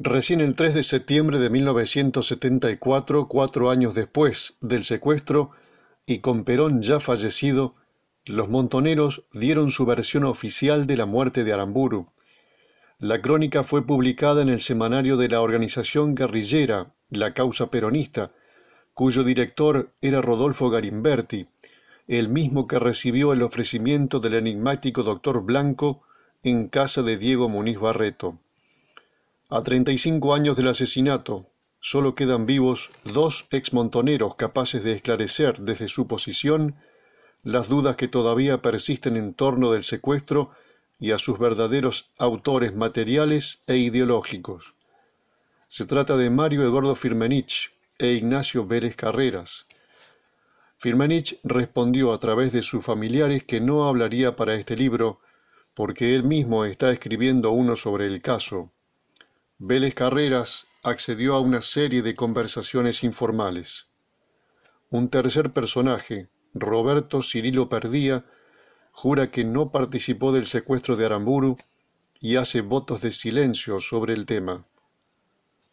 Recién 0.00 0.40
el 0.40 0.54
3 0.54 0.74
de 0.74 0.84
septiembre 0.84 1.40
de 1.40 1.50
1974, 1.50 3.26
cuatro 3.26 3.68
años 3.68 3.96
después 3.96 4.54
del 4.60 4.84
secuestro, 4.84 5.50
y 6.06 6.20
con 6.20 6.44
Perón 6.44 6.82
ya 6.82 7.00
fallecido, 7.00 7.74
los 8.24 8.48
montoneros 8.48 9.24
dieron 9.32 9.72
su 9.72 9.86
versión 9.86 10.22
oficial 10.22 10.86
de 10.86 10.96
la 10.96 11.06
muerte 11.06 11.42
de 11.42 11.52
Aramburu. 11.52 12.12
La 13.00 13.20
crónica 13.20 13.64
fue 13.64 13.84
publicada 13.84 14.40
en 14.40 14.50
el 14.50 14.60
semanario 14.60 15.16
de 15.16 15.30
la 15.30 15.40
organización 15.40 16.14
guerrillera 16.14 16.94
La 17.10 17.34
Causa 17.34 17.68
Peronista, 17.68 18.30
cuyo 18.94 19.24
director 19.24 19.90
era 20.00 20.20
Rodolfo 20.20 20.70
Garimberti, 20.70 21.48
el 22.06 22.28
mismo 22.28 22.68
que 22.68 22.78
recibió 22.78 23.32
el 23.32 23.42
ofrecimiento 23.42 24.20
del 24.20 24.34
enigmático 24.34 25.02
doctor 25.02 25.42
Blanco 25.42 26.02
en 26.44 26.68
casa 26.68 27.02
de 27.02 27.16
Diego 27.16 27.48
Muniz 27.48 27.80
Barreto. 27.80 28.38
A 29.50 29.62
35 29.62 30.34
años 30.34 30.58
del 30.58 30.68
asesinato, 30.68 31.50
solo 31.80 32.14
quedan 32.14 32.44
vivos 32.44 32.90
dos 33.04 33.46
exmontoneros 33.50 34.34
capaces 34.34 34.84
de 34.84 34.92
esclarecer 34.92 35.60
desde 35.60 35.88
su 35.88 36.06
posición 36.06 36.76
las 37.42 37.70
dudas 37.70 37.96
que 37.96 38.08
todavía 38.08 38.60
persisten 38.60 39.16
en 39.16 39.32
torno 39.32 39.72
del 39.72 39.84
secuestro 39.84 40.50
y 41.00 41.12
a 41.12 41.18
sus 41.18 41.38
verdaderos 41.38 42.10
autores 42.18 42.76
materiales 42.76 43.62
e 43.66 43.78
ideológicos. 43.78 44.74
Se 45.66 45.86
trata 45.86 46.18
de 46.18 46.28
Mario 46.28 46.62
Eduardo 46.62 46.94
Firmenich 46.94 47.72
e 47.98 48.08
Ignacio 48.08 48.66
Vélez 48.66 48.96
Carreras. 48.96 49.64
Firmenich 50.76 51.40
respondió 51.42 52.12
a 52.12 52.20
través 52.20 52.52
de 52.52 52.62
sus 52.62 52.84
familiares 52.84 53.44
que 53.44 53.62
no 53.62 53.88
hablaría 53.88 54.36
para 54.36 54.56
este 54.56 54.76
libro 54.76 55.20
porque 55.72 56.14
él 56.14 56.24
mismo 56.24 56.66
está 56.66 56.90
escribiendo 56.90 57.50
uno 57.52 57.76
sobre 57.76 58.08
el 58.08 58.20
caso. 58.20 58.74
Vélez 59.60 59.92
Carreras 59.92 60.68
accedió 60.84 61.34
a 61.34 61.40
una 61.40 61.62
serie 61.62 62.00
de 62.02 62.14
conversaciones 62.14 63.02
informales. 63.02 63.88
Un 64.88 65.08
tercer 65.08 65.52
personaje, 65.52 66.28
Roberto 66.54 67.22
Cirilo 67.22 67.68
Perdía, 67.68 68.24
jura 68.92 69.32
que 69.32 69.42
no 69.42 69.72
participó 69.72 70.30
del 70.30 70.46
secuestro 70.46 70.94
de 70.94 71.06
Aramburu 71.06 71.56
y 72.20 72.36
hace 72.36 72.60
votos 72.60 73.00
de 73.00 73.10
silencio 73.10 73.80
sobre 73.80 74.14
el 74.14 74.26
tema. 74.26 74.64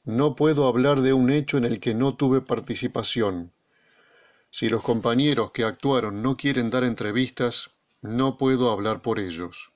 No 0.03 0.35
puedo 0.35 0.67
hablar 0.67 1.01
de 1.01 1.13
un 1.13 1.29
hecho 1.29 1.57
en 1.59 1.65
el 1.65 1.79
que 1.79 1.93
no 1.93 2.15
tuve 2.15 2.41
participación. 2.41 3.53
Si 4.49 4.67
los 4.67 4.81
compañeros 4.81 5.51
que 5.51 5.63
actuaron 5.63 6.23
no 6.23 6.37
quieren 6.37 6.71
dar 6.71 6.85
entrevistas, 6.85 7.69
no 8.01 8.37
puedo 8.37 8.71
hablar 8.71 9.03
por 9.03 9.19
ellos. 9.19 9.71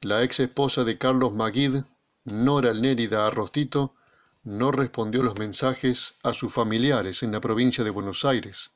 La 0.00 0.22
ex 0.22 0.38
esposa 0.38 0.84
de 0.84 0.96
Carlos 0.96 1.32
Maguid 1.32 1.78
Nora 2.26 2.74
Nérida 2.74 3.24
Arrostito 3.24 3.94
no 4.42 4.72
respondió 4.72 5.22
los 5.22 5.38
mensajes 5.38 6.14
a 6.24 6.34
sus 6.34 6.52
familiares 6.52 7.22
en 7.22 7.30
la 7.30 7.40
provincia 7.40 7.84
de 7.84 7.90
Buenos 7.90 8.24
Aires. 8.24 8.72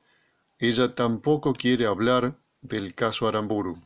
Ella 0.57 0.95
tampoco 0.95 1.51
quiere 1.51 1.85
hablar 1.85 2.37
del 2.61 2.95
caso 2.95 3.27
Aramburu. 3.27 3.81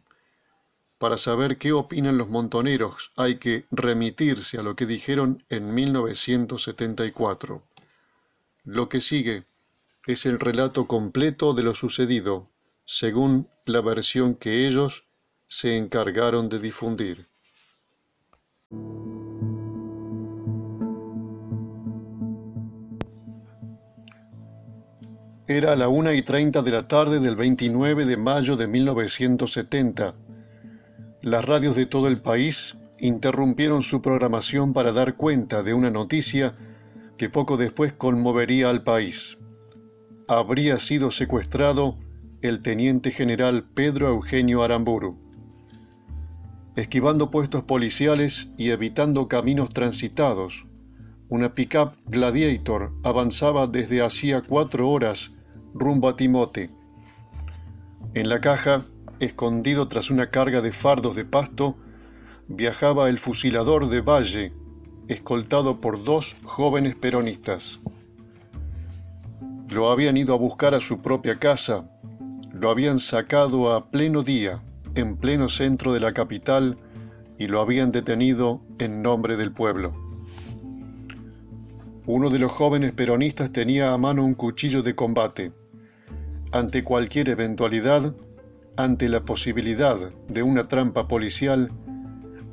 Para 1.00 1.18
saber 1.18 1.58
qué 1.58 1.74
opinan 1.74 2.16
los 2.16 2.30
montoneros 2.30 3.12
hay 3.16 3.38
que 3.38 3.66
remitirse 3.72 4.60
a 4.60 4.62
lo 4.62 4.76
que 4.76 4.86
dijeron 4.86 5.44
en 5.50 5.74
1974. 5.74 7.64
Lo 8.66 8.88
que 8.88 9.02
sigue 9.02 9.46
es 10.06 10.28
el 10.28 10.40
relato 10.40 10.86
completo 10.86 11.56
de 11.56 11.64
lo 11.64 11.74
sucedido, 11.74 12.48
según 12.86 13.50
la 13.66 13.82
versión 13.82 14.36
que 14.36 14.68
ellos 14.68 15.06
se 15.48 15.76
encargaron 15.76 16.50
de 16.50 16.60
difundir. 16.60 17.26
Era 25.48 25.76
la 25.76 25.90
una 25.90 26.16
y 26.16 26.24
treinta 26.24 26.64
de 26.64 26.72
la 26.72 26.88
tarde 26.88 27.19
del 27.19 27.36
29 27.36 28.06
de 28.06 28.18
mayo 28.18 28.56
de 28.56 28.66
1970. 28.66 30.16
Las 31.22 31.46
radios 31.46 31.75
de 31.75 31.86
todo 31.86 32.08
el 32.08 32.18
país 32.18 32.75
interrumpieron 33.00 33.84
su 33.84 34.02
programación 34.02 34.74
para 34.74 34.92
dar 34.92 35.18
cuenta 35.18 35.62
de 35.62 35.75
una 35.75 35.92
noticia 35.92 36.56
que 37.16 37.30
poco 37.30 37.58
después 37.58 37.94
conmovería 37.94 38.72
al 38.72 38.81
país. 38.81 39.38
Habría 40.28 40.80
sido 40.80 41.12
secuestrado 41.12 42.00
el 42.42 42.62
teniente 42.62 43.12
general 43.12 43.66
Pedro 43.72 44.08
Eugenio 44.08 44.64
Aramburu. 44.64 45.16
Esquivando 46.75 47.30
puestos 47.30 47.64
policiales 47.66 48.50
y 48.58 48.72
evitando 48.72 49.28
caminos 49.28 49.69
transitados, 49.69 50.66
una 51.30 51.53
pickup 51.53 51.94
Gladiator 52.08 52.94
avanzaba 53.03 53.68
desde 53.68 54.02
hacía 54.02 54.42
cuatro 54.42 54.90
horas 54.90 55.34
rumbo 55.78 56.08
a 56.08 56.16
Timote. 56.16 56.69
En 58.13 58.30
la 58.30 58.40
caja, 58.40 58.86
escondido 59.19 59.90
tras 59.90 60.09
una 60.09 60.30
carga 60.30 60.62
de 60.62 60.72
fardos 60.72 61.18
de 61.18 61.25
pasto, 61.25 61.75
viajaba 62.47 63.09
el 63.09 63.19
fusilador 63.19 63.90
de 63.90 64.00
Valle, 64.00 64.53
escoltado 65.09 65.80
por 65.80 66.02
dos 66.02 66.38
jóvenes 66.46 66.96
peronistas. 66.96 67.81
Lo 69.68 69.91
habían 69.91 70.16
ido 70.16 70.34
a 70.34 70.38
buscar 70.38 70.74
a 70.75 70.80
su 70.80 71.02
propia 71.02 71.40
casa, 71.40 71.92
lo 72.53 72.69
habían 72.69 73.00
sacado 73.00 73.74
a 73.74 73.92
pleno 73.92 74.24
día, 74.24 74.63
en 74.96 75.18
pleno 75.18 75.50
centro 75.50 75.92
de 75.92 76.00
la 76.00 76.13
capital, 76.13 76.78
y 77.38 77.47
lo 77.47 77.59
habían 77.59 77.92
detenido 77.92 78.62
en 78.80 79.02
nombre 79.02 79.36
del 79.36 79.52
pueblo. 79.52 79.94
Uno 82.06 82.30
de 82.30 82.40
los 82.40 82.53
jóvenes 82.53 82.94
peronistas 82.94 83.52
tenía 83.52 83.92
a 83.92 83.97
mano 83.97 84.24
un 84.24 84.36
cuchillo 84.36 84.81
de 84.81 84.96
combate 84.96 85.52
ante 86.56 86.86
cualquier 86.86 87.28
eventualidad, 87.28 88.16
ante 88.78 89.10
la 89.10 89.26
posibilidad 89.26 89.98
de 90.30 90.42
una 90.42 90.70
trampa 90.70 91.06
policial, 91.06 91.70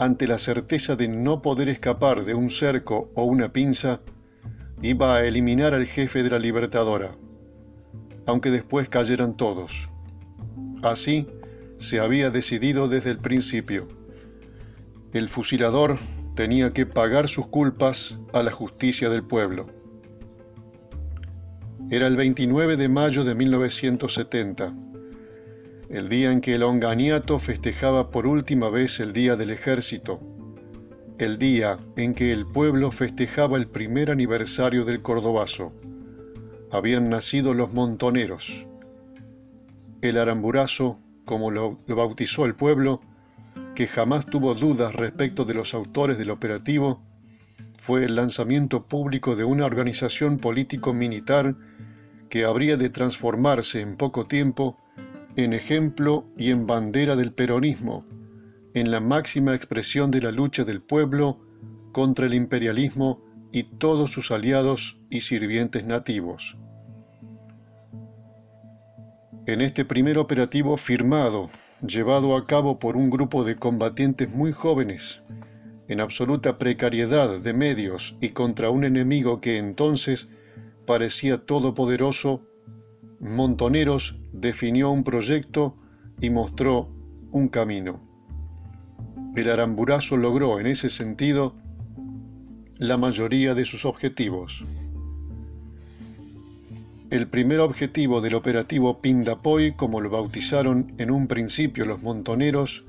ante 0.00 0.26
la 0.26 0.38
certeza 0.38 0.96
de 0.96 1.06
no 1.06 1.40
poder 1.40 1.68
escapar 1.68 2.24
de 2.24 2.34
un 2.34 2.50
cerco 2.50 3.12
o 3.14 3.22
una 3.22 3.52
pinza, 3.52 4.00
iba 4.82 5.14
a 5.14 5.24
eliminar 5.24 5.72
al 5.72 5.86
jefe 5.86 6.24
de 6.24 6.30
la 6.30 6.40
Libertadora, 6.40 7.16
aunque 8.26 8.50
después 8.50 8.88
cayeran 8.88 9.36
todos. 9.36 9.88
Así 10.82 11.28
se 11.78 12.00
había 12.00 12.30
decidido 12.30 12.88
desde 12.88 13.10
el 13.10 13.18
principio. 13.18 13.86
El 15.12 15.28
fusilador 15.28 15.96
tenía 16.34 16.72
que 16.72 16.86
pagar 16.86 17.28
sus 17.28 17.46
culpas 17.46 18.18
a 18.32 18.42
la 18.42 18.50
justicia 18.50 19.08
del 19.10 19.22
pueblo. 19.22 19.81
Era 21.92 22.06
el 22.06 22.16
29 22.16 22.78
de 22.78 22.88
mayo 22.88 23.22
de 23.22 23.34
1970, 23.34 24.74
el 25.90 26.08
día 26.08 26.32
en 26.32 26.40
que 26.40 26.54
el 26.54 26.62
Onganiato 26.62 27.38
festejaba 27.38 28.08
por 28.08 28.26
última 28.26 28.70
vez 28.70 28.98
el 28.98 29.12
Día 29.12 29.36
del 29.36 29.50
Ejército, 29.50 30.18
el 31.18 31.36
día 31.36 31.76
en 31.96 32.14
que 32.14 32.32
el 32.32 32.46
pueblo 32.46 32.92
festejaba 32.92 33.58
el 33.58 33.68
primer 33.68 34.10
aniversario 34.10 34.86
del 34.86 35.02
Cordobazo. 35.02 35.74
Habían 36.70 37.10
nacido 37.10 37.52
los 37.52 37.74
montoneros. 37.74 38.66
El 40.00 40.16
aramburazo, 40.16 40.98
como 41.26 41.50
lo 41.50 41.78
bautizó 41.88 42.46
el 42.46 42.54
pueblo, 42.54 43.02
que 43.74 43.86
jamás 43.86 44.24
tuvo 44.24 44.54
dudas 44.54 44.94
respecto 44.94 45.44
de 45.44 45.52
los 45.52 45.74
autores 45.74 46.16
del 46.16 46.30
operativo, 46.30 47.02
fue 47.82 48.04
el 48.04 48.14
lanzamiento 48.14 48.86
público 48.86 49.34
de 49.34 49.42
una 49.42 49.66
organización 49.66 50.38
político-militar 50.38 51.56
que 52.30 52.44
habría 52.44 52.76
de 52.76 52.90
transformarse 52.90 53.80
en 53.80 53.96
poco 53.96 54.28
tiempo 54.28 54.78
en 55.34 55.52
ejemplo 55.52 56.28
y 56.38 56.52
en 56.52 56.68
bandera 56.68 57.16
del 57.16 57.32
peronismo, 57.32 58.06
en 58.72 58.92
la 58.92 59.00
máxima 59.00 59.56
expresión 59.56 60.12
de 60.12 60.22
la 60.22 60.30
lucha 60.30 60.62
del 60.62 60.80
pueblo 60.80 61.40
contra 61.90 62.26
el 62.26 62.34
imperialismo 62.34 63.20
y 63.50 63.64
todos 63.64 64.12
sus 64.12 64.30
aliados 64.30 65.00
y 65.10 65.22
sirvientes 65.22 65.84
nativos. 65.84 66.56
En 69.46 69.60
este 69.60 69.84
primer 69.84 70.18
operativo 70.18 70.76
firmado, 70.76 71.50
llevado 71.84 72.36
a 72.36 72.46
cabo 72.46 72.78
por 72.78 72.96
un 72.96 73.10
grupo 73.10 73.42
de 73.42 73.56
combatientes 73.56 74.30
muy 74.30 74.52
jóvenes, 74.52 75.24
en 75.88 76.00
absoluta 76.00 76.58
precariedad 76.58 77.38
de 77.38 77.52
medios 77.52 78.16
y 78.20 78.30
contra 78.30 78.70
un 78.70 78.84
enemigo 78.84 79.40
que 79.40 79.58
entonces 79.58 80.28
parecía 80.86 81.44
todopoderoso, 81.44 82.42
Montoneros 83.20 84.16
definió 84.32 84.90
un 84.90 85.04
proyecto 85.04 85.76
y 86.20 86.30
mostró 86.30 86.88
un 87.30 87.48
camino. 87.48 88.00
El 89.36 89.48
aramburazo 89.48 90.16
logró 90.16 90.58
en 90.60 90.66
ese 90.66 90.90
sentido 90.90 91.54
la 92.76 92.96
mayoría 92.96 93.54
de 93.54 93.64
sus 93.64 93.84
objetivos. 93.84 94.64
El 97.10 97.28
primer 97.28 97.60
objetivo 97.60 98.20
del 98.20 98.34
operativo 98.34 99.00
Pindapoy, 99.00 99.76
como 99.76 100.00
lo 100.00 100.10
bautizaron 100.10 100.92
en 100.98 101.10
un 101.10 101.28
principio 101.28 101.84
los 101.84 102.02
montoneros, 102.02 102.84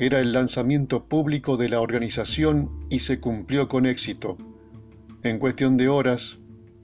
Era 0.00 0.20
el 0.20 0.32
lanzamiento 0.32 1.06
público 1.06 1.56
de 1.56 1.68
la 1.68 1.80
organización 1.80 2.86
y 2.88 3.00
se 3.00 3.18
cumplió 3.18 3.66
con 3.66 3.84
éxito. 3.84 4.38
En 5.24 5.40
cuestión 5.40 5.76
de 5.76 5.88
horas, 5.88 6.38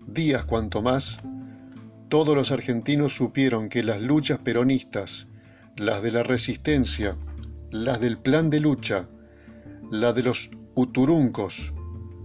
días 0.08 0.44
cuanto 0.44 0.82
más, 0.82 1.20
todos 2.08 2.34
los 2.34 2.50
argentinos 2.50 3.14
supieron 3.14 3.68
que 3.68 3.84
las 3.84 4.02
luchas 4.02 4.40
peronistas, 4.40 5.28
las 5.76 6.02
de 6.02 6.10
la 6.10 6.24
resistencia, 6.24 7.16
las 7.70 8.00
del 8.00 8.18
plan 8.18 8.50
de 8.50 8.58
lucha, 8.58 9.08
las 9.92 10.16
de 10.16 10.24
los 10.24 10.50
uturuncos 10.74 11.72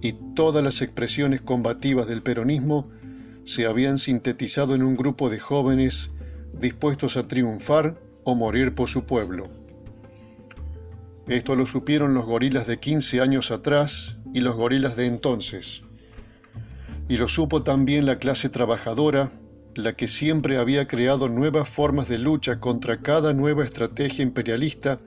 y 0.02 0.14
todas 0.34 0.64
las 0.64 0.82
expresiones 0.82 1.42
combativas 1.42 2.08
del 2.08 2.24
peronismo 2.24 2.90
se 3.44 3.68
habían 3.68 4.00
sintetizado 4.00 4.74
en 4.74 4.82
un 4.82 4.98
grupo 4.98 5.30
de 5.30 5.38
jóvenes 5.38 6.10
dispuestos 6.52 7.16
a 7.16 7.28
triunfar 7.28 8.02
o 8.24 8.34
morir 8.34 8.74
por 8.74 8.90
su 8.90 9.04
pueblo. 9.04 9.59
Esto 11.30 11.56
lo 11.56 11.68
supieron 11.68 12.16
los 12.16 12.26
gorilas 12.26 12.66
de 12.66 12.80
15 12.80 13.22
años 13.22 13.52
atrás 13.52 14.18
y 14.34 14.42
los 14.42 14.56
gorilas 14.56 14.96
de 14.96 15.06
entonces. 15.06 15.84
Y 17.08 17.18
lo 17.18 17.28
supo 17.28 17.62
también 17.62 18.08
la 18.08 18.18
clase 18.18 18.50
trabajadora, 18.50 19.32
la 19.76 19.94
que 19.94 20.08
siempre 20.08 20.58
había 20.58 20.88
creado 20.88 21.30
nuevas 21.30 21.70
formas 21.70 22.10
de 22.10 22.18
lucha 22.18 22.60
contra 22.60 23.02
cada 23.02 23.32
nueva 23.34 23.64
estrategia 23.64 24.24
imperialista, 24.24 25.00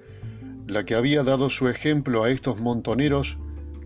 la 0.69 0.85
que 0.85 0.95
había 0.95 1.25
dado 1.25 1.51
su 1.51 1.69
ejemplo 1.69 2.23
a 2.23 2.31
estos 2.31 2.61
montoneros 2.61 3.37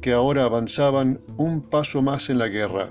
que 0.03 0.13
ahora 0.13 0.45
avanzaban 0.45 1.23
un 1.39 1.63
paso 1.63 2.03
más 2.03 2.29
en 2.29 2.37
la 2.37 2.49
guerra, 2.49 2.91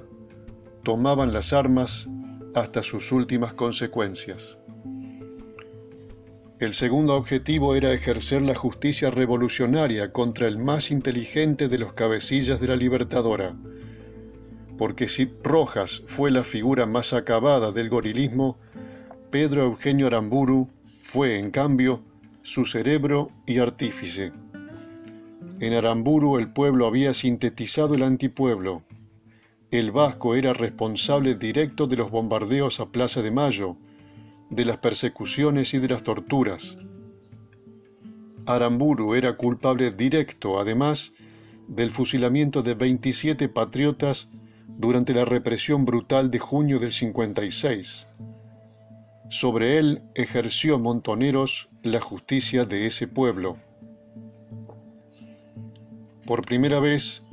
tomaban 0.83 1.33
las 1.33 1.53
armas 1.53 2.09
hasta 2.55 2.81
sus 2.81 3.11
últimas 3.11 3.53
consecuencias. 3.53 4.57
El 6.57 6.73
segundo 6.73 7.15
objetivo 7.15 7.75
era 7.75 7.91
ejercer 7.91 8.41
la 8.41 8.55
justicia 8.55 9.11
revolucionaria 9.11 10.13
contra 10.13 10.47
el 10.47 10.57
más 10.57 10.89
inteligente 10.89 11.67
de 11.67 11.77
los 11.77 11.91
cabecillas 11.91 12.61
de 12.61 12.67
la 12.67 12.77
Libertadora, 12.77 13.57
porque 14.77 15.09
si 15.09 15.29
Rojas 15.43 16.03
fue 16.07 16.31
la 16.31 16.45
figura 16.45 16.85
más 16.85 17.11
acabada 17.11 17.73
del 17.73 17.89
gorilismo, 17.89 18.57
Pedro 19.31 19.63
Eugenio 19.63 20.07
Aramburu 20.07 20.69
fue, 21.01 21.39
en 21.39 21.51
cambio, 21.51 22.01
su 22.41 22.65
cerebro 22.65 23.31
y 23.45 23.57
artífice. 23.57 24.31
En 25.59 25.73
Aramburu 25.73 26.37
el 26.37 26.47
pueblo 26.47 26.85
había 26.85 27.13
sintetizado 27.13 27.95
el 27.95 28.03
antipueblo. 28.03 28.83
El 29.71 29.91
vasco 29.91 30.35
era 30.35 30.53
responsable 30.53 31.35
directo 31.35 31.85
de 31.87 31.97
los 31.97 32.11
bombardeos 32.11 32.79
a 32.79 32.85
Plaza 32.91 33.21
de 33.21 33.31
Mayo, 33.31 33.75
de 34.49 34.65
las 34.65 34.77
persecuciones 34.77 35.73
y 35.73 35.79
de 35.79 35.89
las 35.89 36.03
torturas. 36.03 36.77
Aramburu 38.45 39.15
era 39.15 39.37
culpable 39.37 39.91
directo, 39.91 40.59
además, 40.59 41.13
del 41.67 41.89
fusilamiento 41.89 42.61
de 42.61 42.75
27 42.75 43.49
patriotas 43.49 44.27
durante 44.67 45.13
la 45.13 45.25
represión 45.25 45.85
brutal 45.85 46.29
de 46.29 46.39
junio 46.39 46.79
del 46.79 46.91
56. 46.91 48.07
Sobre 49.29 49.79
él 49.79 50.03
ejerció 50.13 50.77
Montoneros 50.77 51.69
la 51.81 51.99
justicia 51.99 52.65
de 52.65 52.85
ese 52.85 53.07
pueblo. 53.07 53.57
Por 56.25 56.45
primera 56.45 56.79
vez, 56.79 57.23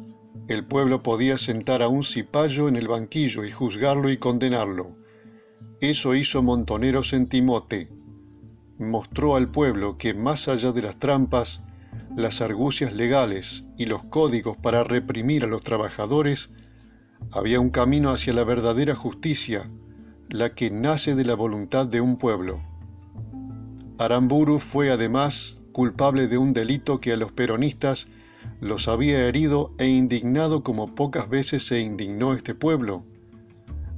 el 0.49 0.65
pueblo 0.65 1.03
podía 1.03 1.39
sentar 1.39 1.83
a 1.83 1.89
un 1.89 2.03
cipayo 2.03 2.69
en 2.69 2.77
el 2.77 2.89
banquillo 2.89 3.45
y 3.45 3.51
juzgarlo 3.51 4.11
y 4.11 4.17
condenarlo. 4.17 5.02
Eso 5.81 6.15
hizo 6.15 6.43
Montoneros 6.43 7.13
en 7.13 7.27
Timote. 7.27 7.91
Mostró 8.79 9.37
al 9.37 9.51
pueblo 9.51 9.99
que 9.99 10.15
más 10.15 10.49
allá 10.49 10.73
de 10.73 10.83
las 10.83 10.99
trampas, 10.99 11.61
las 12.17 12.41
argucias 12.41 12.93
legales 12.93 13.65
y 13.77 13.87
los 13.87 14.05
códigos 14.05 14.57
para 14.57 14.85
reprimir 14.85 15.45
a 15.45 15.49
los 15.49 15.63
trabajadores, 15.63 16.51
había 17.31 17.61
un 17.61 17.71
camino 17.71 18.11
hacia 18.11 18.33
la 18.33 18.45
verdadera 18.45 18.95
justicia, 18.95 19.71
la 20.29 20.55
que 20.55 20.71
nace 20.71 21.15
de 21.15 21.25
la 21.25 21.35
voluntad 21.35 21.87
de 21.87 22.01
un 22.01 22.17
pueblo. 22.17 22.63
Aramburu 23.99 24.59
fue 24.59 24.91
además 24.91 25.61
culpable 25.73 26.27
de 26.27 26.39
un 26.39 26.53
delito 26.53 27.01
que 27.01 27.13
a 27.13 27.17
los 27.17 27.33
peronistas 27.33 28.09
los 28.61 28.89
había 28.89 29.27
herido 29.27 29.75
e 29.79 29.89
indignado 29.89 30.63
como 30.63 30.95
pocas 30.95 31.29
veces 31.29 31.67
se 31.67 31.81
indignó 31.81 32.35
este 32.35 32.55
pueblo. 32.55 33.05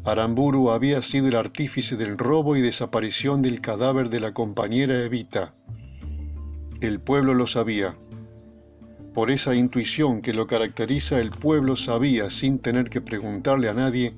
Aramburu 0.07 0.69
había 0.69 1.01
sido 1.01 1.29
el 1.29 1.37
artífice 1.37 1.97
del 1.97 2.19
robo 2.19 2.57
y 2.57 2.61
desaparición 2.61 3.41
del 3.41 3.63
cadáver 3.63 4.11
de 4.11 4.21
la 4.21 4.35
compañera 4.35 5.03
Evita. 5.03 5.55
El 6.83 7.01
pueblo 7.01 7.33
lo 7.33 7.47
sabía. 7.47 7.97
Por 9.15 9.31
esa 9.31 9.55
intuición 9.55 10.21
que 10.21 10.35
lo 10.35 10.47
caracteriza, 10.47 11.21
el 11.21 11.31
pueblo 11.31 11.75
sabía, 11.75 12.29
sin 12.29 12.59
tener 12.59 12.91
que 12.91 13.01
preguntarle 13.01 13.71
a 13.71 13.73
nadie, 13.73 14.15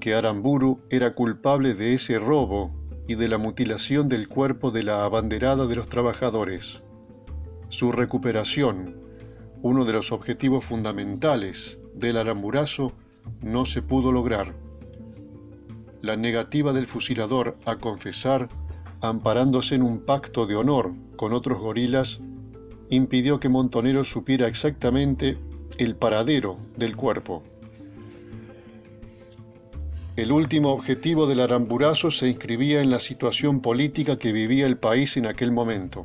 que 0.00 0.12
Aramburu 0.12 0.82
era 0.90 1.14
culpable 1.14 1.72
de 1.72 1.94
ese 1.94 2.18
robo 2.18 2.74
y 3.08 3.14
de 3.14 3.28
la 3.28 3.38
mutilación 3.38 4.10
del 4.10 4.28
cuerpo 4.28 4.70
de 4.70 4.82
la 4.82 5.06
abanderada 5.06 5.66
de 5.66 5.76
los 5.76 5.88
trabajadores. 5.88 6.82
Su 7.70 7.90
recuperación, 7.90 8.96
uno 9.62 9.86
de 9.86 9.94
los 9.94 10.12
objetivos 10.12 10.66
fundamentales 10.66 11.78
del 11.94 12.18
aramburazo, 12.18 12.92
no 13.40 13.64
se 13.64 13.80
pudo 13.80 14.12
lograr. 14.12 14.65
La 16.02 16.16
negativa 16.16 16.72
del 16.72 16.86
fusilador 16.86 17.56
a 17.64 17.76
confesar, 17.76 18.48
amparándose 19.00 19.74
en 19.74 19.82
un 19.82 20.00
pacto 20.00 20.46
de 20.46 20.56
honor 20.56 20.92
con 21.16 21.32
otros 21.32 21.58
gorilas, 21.58 22.20
impidió 22.90 23.40
que 23.40 23.48
Montonero 23.48 24.04
supiera 24.04 24.46
exactamente 24.46 25.38
el 25.78 25.96
paradero 25.96 26.58
del 26.76 26.96
cuerpo. 26.96 27.42
El 30.16 30.32
último 30.32 30.70
objetivo 30.70 31.26
del 31.26 31.40
Aramburazo 31.40 32.10
se 32.10 32.28
inscribía 32.28 32.80
en 32.80 32.90
la 32.90 33.00
situación 33.00 33.60
política 33.60 34.16
que 34.16 34.32
vivía 34.32 34.66
el 34.66 34.78
país 34.78 35.16
en 35.18 35.26
aquel 35.26 35.52
momento. 35.52 36.04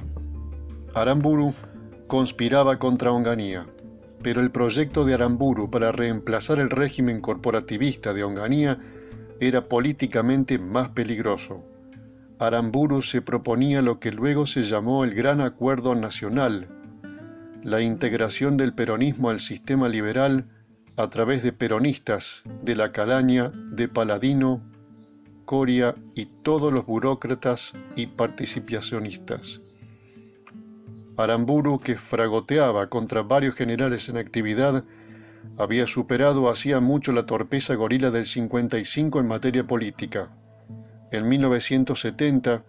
Aramburu 0.93 1.53
conspiraba 2.07 2.77
contra 2.77 3.13
Onganía, 3.13 3.65
pero 4.21 4.41
el 4.41 4.51
proyecto 4.51 5.05
de 5.05 5.13
Aramburu 5.13 5.71
para 5.71 5.93
reemplazar 5.93 6.59
el 6.59 6.69
régimen 6.69 7.21
corporativista 7.21 8.13
de 8.13 8.25
Onganía 8.25 8.79
era 9.41 9.67
políticamente 9.67 10.59
más 10.59 10.89
peligroso. 10.89 11.65
Aramburu 12.38 13.01
se 13.01 13.23
proponía 13.23 13.81
lo 13.81 13.99
que 13.99 14.11
luego 14.11 14.45
se 14.45 14.61
llamó 14.61 15.03
el 15.03 15.15
Gran 15.15 15.41
Acuerdo 15.41 15.95
Nacional, 15.95 16.69
la 17.63 17.81
integración 17.81 18.55
del 18.55 18.73
peronismo 18.75 19.31
al 19.31 19.39
sistema 19.39 19.89
liberal 19.89 20.47
a 20.95 21.10
través 21.10 21.41
de 21.41 21.53
peronistas 21.53 22.43
de 22.62 22.75
la 22.75 22.91
Calaña, 22.91 23.51
de 23.71 23.88
Paladino, 23.88 24.62
Coria 25.45 25.95
y 26.13 26.27
todos 26.43 26.71
los 26.71 26.86
burócratas 26.86 27.74
y 27.95 28.05
participacionistas. 28.05 29.60
Aramburu, 31.17 31.79
que 31.79 31.98
fragoteaba 31.98 32.89
contra 32.89 33.24
varios 33.24 33.55
generales 33.55 34.07
en 34.07 34.17
actividad, 34.17 34.83
había 35.57 35.88
superado 35.88 36.50
hacía 36.50 36.79
mucho 36.79 37.12
la 37.12 37.25
torpeza 37.25 37.75
gorila 37.75 38.12
del 38.12 38.25
55 38.25 39.19
en 39.19 39.27
materia 39.27 39.65
política. 39.65 40.31
En 41.12 41.27
1970 41.27 42.63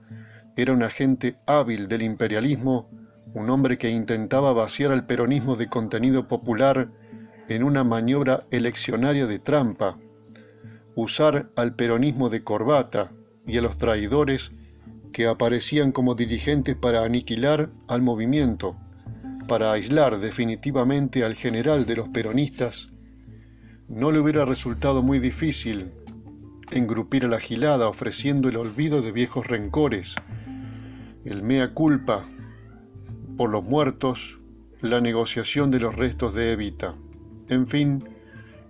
era 0.57 0.73
un 0.73 0.83
agente 0.83 1.37
hábil 1.47 1.89
del 1.89 2.03
imperialismo, 2.03 2.91
un 3.35 3.49
hombre 3.51 3.79
que 3.79 3.91
intentaba 3.91 4.53
vaciar 4.53 4.93
al 4.93 5.07
peronismo 5.07 5.57
de 5.57 5.69
contenido 5.69 6.29
popular 6.29 6.91
en 7.49 7.63
una 7.63 7.85
maniobra 7.85 8.45
eleccionaria 8.51 9.27
de 9.27 9.39
trampa, 9.39 9.99
usar 10.95 11.51
al 11.57 11.75
peronismo 11.75 12.29
de 12.29 12.45
corbata 12.45 13.13
y 13.47 13.59
a 13.59 13.63
los 13.63 13.79
traidores 13.79 14.53
que 15.13 15.27
aparecían 15.27 15.93
como 15.93 16.15
dirigentes 16.15 16.77
para 16.77 17.05
aniquilar 17.05 17.71
al 17.89 18.03
movimiento, 18.03 18.77
para 19.53 19.73
aislar 19.73 20.19
definitivamente 20.19 21.25
al 21.25 21.35
general 21.35 21.85
de 21.85 21.97
los 21.97 22.09
peronistas, 22.09 22.89
no 23.87 24.11
le 24.11 24.19
hubiera 24.19 24.47
resultado 24.47 25.03
muy 25.03 25.19
difícil 25.19 25.93
engrupir 26.71 27.27
a 27.27 27.29
la 27.29 27.39
gilada 27.39 27.87
ofreciendo 27.87 28.49
el 28.49 28.57
olvido 28.57 29.03
de 29.03 29.13
viejos 29.13 29.47
rencores, 29.47 30.17
el 31.27 31.43
mea 31.43 31.75
culpa 31.75 32.25
por 33.37 33.51
los 33.51 33.63
muertos, 33.63 34.41
la 34.81 35.03
negociación 35.03 35.71
de 35.71 35.81
los 35.81 35.97
restos 35.97 36.33
de 36.33 36.53
Evita, 36.53 36.95
en 37.51 37.67
fin, 37.67 38.09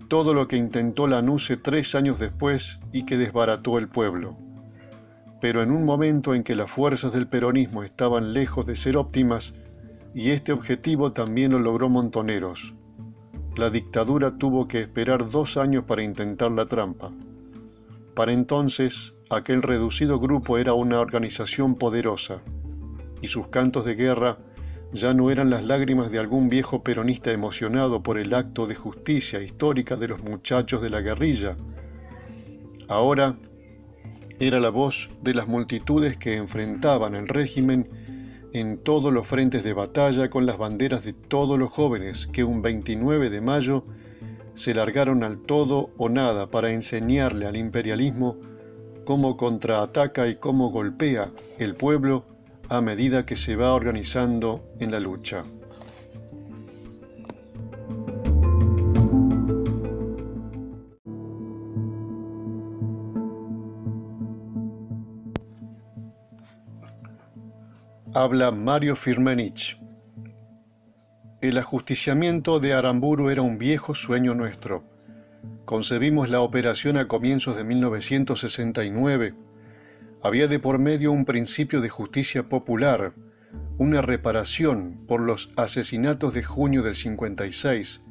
todo 0.09 0.35
lo 0.35 0.49
que 0.49 0.57
intentó 0.57 1.07
Lanuse 1.07 1.57
tres 1.59 1.95
años 1.95 2.19
después 2.19 2.81
y 2.93 3.07
que 3.07 3.17
desbarató 3.19 3.79
el 3.79 3.87
pueblo. 3.87 4.37
Pero 5.41 5.63
en 5.63 5.71
un 5.71 5.85
momento 5.85 6.35
en 6.35 6.43
que 6.43 6.57
las 6.57 6.73
fuerzas 6.73 7.13
del 7.13 7.29
peronismo 7.29 7.85
estaban 7.85 8.33
lejos 8.33 8.67
de 8.67 8.75
ser 8.75 8.97
óptimas, 8.97 9.55
y 10.15 10.31
este 10.31 10.53
objetivo 10.53 11.13
también 11.13 11.53
lo 11.53 11.59
logró 11.59 11.89
Montoneros, 11.89 12.75
la 13.57 13.69
dictadura 13.69 14.39
tuvo 14.39 14.67
que 14.67 14.81
esperar 14.81 15.29
dos 15.29 15.59
años 15.59 15.85
para 15.85 16.03
intentar 16.03 16.51
la 16.53 16.67
trampa. 16.67 17.13
Para 18.15 18.33
entonces, 18.33 19.15
aquel 19.29 19.63
reducido 19.63 20.19
grupo 20.19 20.57
era 20.57 20.73
una 20.73 21.01
organización 21.01 21.75
poderosa, 21.75 22.41
y 23.21 23.29
sus 23.29 23.49
cantos 23.49 23.85
de 23.85 23.95
guerra 23.95 24.39
ya 24.93 25.13
no 25.13 25.31
eran 25.31 25.51
las 25.51 25.65
lágrimas 25.65 26.11
de 26.11 26.19
algún 26.19 26.49
viejo 26.49 26.83
peronista 26.83 27.31
emocionado 27.31 28.03
por 28.03 28.19
el 28.19 28.33
acto 28.33 28.67
de 28.67 28.75
justicia 28.75 29.43
histórica 29.43 29.97
de 29.97 30.09
los 30.09 30.23
muchachos 30.23 30.81
de 30.81 30.91
la 30.91 31.01
guerrilla. 31.01 31.57
Ahora 32.89 33.39
era 34.39 34.61
la 34.61 34.71
voz 34.71 35.11
de 35.23 35.35
las 35.35 35.47
multitudes 35.47 36.17
que 36.17 36.37
enfrentaban 36.37 37.15
el 37.15 37.29
régimen 37.29 37.89
en 38.53 38.79
todos 38.79 39.13
los 39.13 39.27
frentes 39.27 39.65
de 39.65 39.73
batalla 39.73 40.29
con 40.29 40.47
las 40.47 40.59
banderas 40.59 41.05
de 41.05 41.13
todos 41.13 41.59
los 41.59 41.71
jóvenes 41.71 42.27
que 42.27 42.45
un 42.45 42.63
29 42.63 43.31
de 43.31 43.41
mayo 43.41 43.85
se 44.55 44.75
largaron 44.75 45.25
al 45.25 45.39
todo 45.39 45.91
o 45.97 46.09
nada 46.09 46.51
para 46.51 46.71
enseñarle 46.71 47.47
al 47.47 47.57
imperialismo 47.57 48.39
cómo 49.05 49.37
contraataca 49.37 50.29
y 50.29 50.37
cómo 50.37 50.71
golpea 50.71 51.33
el 51.59 51.75
pueblo 51.75 52.27
a 52.69 52.81
medida 52.81 53.27
que 53.27 53.37
se 53.37 53.57
va 53.57 53.75
organizando 53.75 54.63
en 54.79 54.91
la 54.91 55.01
lucha. 55.01 55.45
Habla 68.15 68.51
Mario 68.51 68.95
Firmenich. 68.95 69.81
El 71.41 71.57
ajusticiamiento 71.57 72.61
de 72.61 72.75
Aramburu 72.75 73.31
era 73.31 73.41
un 73.41 73.57
viejo 73.57 73.95
sueño 73.95 74.35
nuestro. 74.35 74.85
Concebimos 75.65 76.29
la 76.29 76.43
operación 76.43 76.99
a 76.99 77.09
comienzos 77.09 77.57
de 77.57 77.65
1969. 77.65 79.35
Había 80.23 80.47
de 80.47 80.59
por 80.59 80.79
medio 80.79 81.11
un 81.11 81.25
principio 81.25 81.81
de 81.81 81.89
justicia 81.89 82.51
popular, 82.51 83.15
una 83.79 84.03
reparación 84.03 85.07
por 85.09 85.23
los 85.23 85.51
asesinatos 85.57 86.35
de 86.35 86.43
junio 86.43 86.83
del 86.83 86.97
56, 86.97 88.03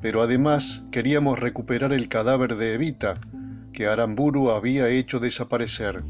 pero 0.00 0.22
además 0.22 0.84
queríamos 0.92 1.40
recuperar 1.40 1.92
el 1.92 2.08
cadáver 2.08 2.54
de 2.54 2.74
Evita, 2.74 3.20
que 3.72 3.88
Aramburu 3.88 4.50
había 4.50 4.88
hecho 4.90 5.18
desaparecer 5.18 6.04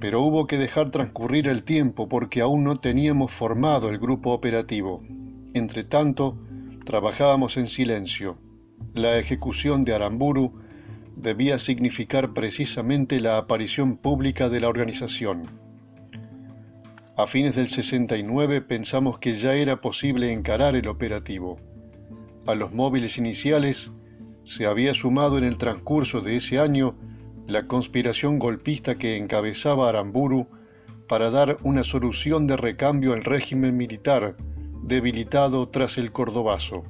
pero 0.00 0.22
hubo 0.22 0.46
que 0.46 0.58
dejar 0.58 0.90
transcurrir 0.90 1.48
el 1.48 1.64
tiempo 1.64 2.08
porque 2.08 2.40
aún 2.40 2.64
no 2.64 2.78
teníamos 2.78 3.32
formado 3.32 3.88
el 3.88 3.98
grupo 3.98 4.32
operativo. 4.32 5.02
Entre 5.54 5.82
tanto, 5.82 6.38
trabajábamos 6.84 7.56
en 7.56 7.66
silencio. 7.66 8.38
La 8.94 9.18
ejecución 9.18 9.84
de 9.84 9.94
Aramburu 9.94 10.60
debía 11.16 11.58
significar 11.58 12.32
precisamente 12.32 13.20
la 13.20 13.38
aparición 13.38 13.96
pública 13.96 14.48
de 14.48 14.60
la 14.60 14.68
organización. 14.68 15.50
A 17.16 17.26
fines 17.26 17.56
del 17.56 17.68
69 17.68 18.60
pensamos 18.60 19.18
que 19.18 19.34
ya 19.34 19.54
era 19.54 19.80
posible 19.80 20.32
encarar 20.32 20.76
el 20.76 20.86
operativo. 20.86 21.58
A 22.46 22.54
los 22.54 22.72
móviles 22.72 23.18
iniciales 23.18 23.90
se 24.44 24.66
había 24.66 24.94
sumado 24.94 25.36
en 25.36 25.44
el 25.44 25.58
transcurso 25.58 26.20
de 26.20 26.36
ese 26.36 26.60
año 26.60 26.94
la 27.48 27.66
conspiración 27.66 28.38
golpista 28.38 28.98
que 28.98 29.16
encabezaba 29.16 29.88
Aramburu 29.88 30.48
para 31.08 31.30
dar 31.30 31.56
una 31.62 31.82
solución 31.82 32.46
de 32.46 32.58
recambio 32.58 33.14
al 33.14 33.24
régimen 33.24 33.74
militar 33.74 34.36
debilitado 34.82 35.66
tras 35.70 35.96
el 35.96 36.12
Cordobazo. 36.12 36.84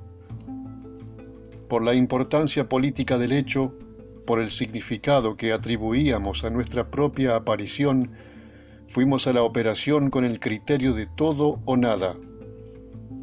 Por 1.69 1.85
la 1.85 1.95
importancia 1.95 2.69
política 2.69 3.19
del 3.19 3.33
hecho, 3.33 3.73
por 4.27 4.41
el 4.41 4.51
significado 4.51 5.37
que 5.37 5.53
atribuíamos 5.53 6.43
a 6.43 6.51
nuestra 6.51 6.91
propia 6.91 7.37
aparición, 7.37 8.11
fuimos 8.89 9.29
a 9.29 9.33
la 9.33 9.45
operación 9.45 10.11
con 10.11 10.25
el 10.25 10.41
criterio 10.41 10.93
de 10.93 11.07
todo 11.07 11.61
o 11.67 11.77
nada. 11.77 12.17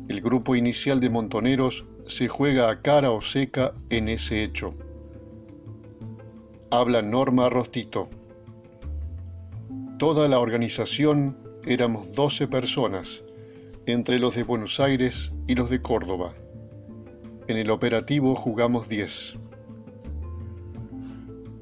El 0.07 0.21
grupo 0.21 0.55
inicial 0.55 1.01
de 1.01 1.09
montoneros 1.09 1.85
se 2.07 2.29
juega 2.29 2.69
a 2.69 2.81
cara 2.81 3.11
o 3.11 3.19
seca 3.19 3.73
en 3.89 4.07
ese 4.07 4.41
hecho 4.41 4.73
habla 6.71 7.01
Norma 7.01 7.49
Rostito. 7.49 8.09
Toda 9.97 10.27
la 10.27 10.39
organización 10.39 11.37
éramos 11.65 12.11
12 12.11 12.47
personas, 12.47 13.23
entre 13.85 14.19
los 14.19 14.35
de 14.35 14.43
Buenos 14.43 14.79
Aires 14.79 15.31
y 15.47 15.55
los 15.55 15.69
de 15.69 15.81
Córdoba. 15.81 16.33
En 17.47 17.57
el 17.57 17.69
operativo 17.69 18.35
jugamos 18.35 18.89
10. 18.89 19.35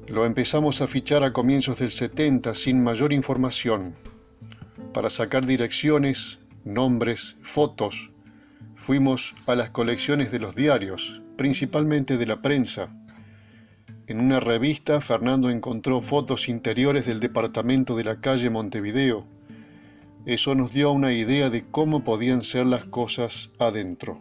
Lo 0.06 0.26
empezamos 0.26 0.80
a 0.80 0.86
fichar 0.86 1.22
a 1.22 1.32
comienzos 1.32 1.78
del 1.78 1.90
70 1.90 2.54
sin 2.54 2.82
mayor 2.82 3.12
información. 3.12 3.94
Para 4.92 5.10
sacar 5.10 5.44
direcciones, 5.44 6.38
nombres, 6.64 7.36
fotos, 7.42 8.10
fuimos 8.74 9.34
a 9.46 9.54
las 9.54 9.70
colecciones 9.70 10.32
de 10.32 10.38
los 10.38 10.54
diarios, 10.54 11.22
principalmente 11.36 12.16
de 12.16 12.26
la 12.26 12.40
prensa, 12.42 12.94
en 14.06 14.20
una 14.20 14.38
revista, 14.38 15.00
Fernando 15.00 15.48
encontró 15.48 16.02
fotos 16.02 16.50
interiores 16.50 17.06
del 17.06 17.20
departamento 17.20 17.96
de 17.96 18.04
la 18.04 18.20
calle 18.20 18.50
Montevideo. 18.50 19.24
Eso 20.26 20.54
nos 20.54 20.74
dio 20.74 20.92
una 20.92 21.14
idea 21.14 21.48
de 21.48 21.64
cómo 21.70 22.04
podían 22.04 22.42
ser 22.42 22.66
las 22.66 22.84
cosas 22.84 23.52
adentro. 23.58 24.18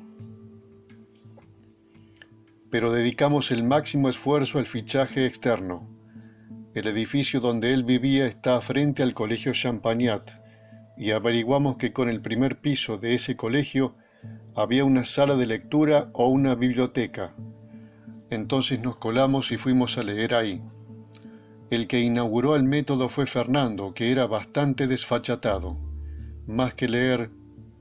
Pero 2.70 2.94
dedicamos 2.94 3.52
el 3.52 3.64
máximo 3.64 4.08
esfuerzo 4.08 4.58
al 4.58 4.68
fichaje 4.68 5.26
externo. 5.26 5.86
El 6.74 6.88
edificio 6.88 7.42
donde 7.42 7.74
él 7.74 7.84
vivía 7.84 8.26
está 8.26 8.62
frente 8.62 9.04
al 9.04 9.14
colegio 9.14 9.52
Champagnat 9.52 10.32
y 10.98 11.12
averiguamos 11.12 11.76
que 11.76 11.92
con 11.92 12.08
el 12.08 12.22
primer 12.22 12.62
piso 12.62 12.98
de 12.98 13.16
ese 13.16 13.36
colegio 13.36 13.96
había 14.56 14.86
una 14.86 15.04
sala 15.04 15.36
de 15.36 15.46
lectura 15.46 16.10
o 16.14 16.30
una 16.30 16.56
biblioteca 16.56 17.36
entonces 18.34 18.82
nos 18.82 18.98
colamos 18.98 19.52
y 19.52 19.58
fuimos 19.58 19.98
a 19.98 20.04
leer 20.04 20.36
ahí. 20.36 20.62
El 21.70 21.88
que 21.88 22.02
inauguró 22.02 22.56
el 22.56 22.64
método 22.64 23.10
fue 23.10 23.26
Fernando, 23.26 23.94
que 23.94 24.12
era 24.12 24.28
bastante 24.28 24.88
desfachatado. 24.88 25.78
Más 26.46 26.74
que 26.74 26.88
leer, 26.88 27.32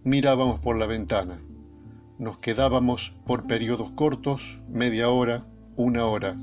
mirábamos 0.05 0.61
por 0.61 0.79
la 0.79 0.87
ventana. 0.87 1.41
Nos 2.19 2.39
quedábamos 2.39 3.15
por 3.27 3.47
periodos 3.47 3.91
cortos, 3.91 4.61
media 4.69 5.11
hora, 5.11 5.47
una 5.77 6.07
hora. 6.07 6.37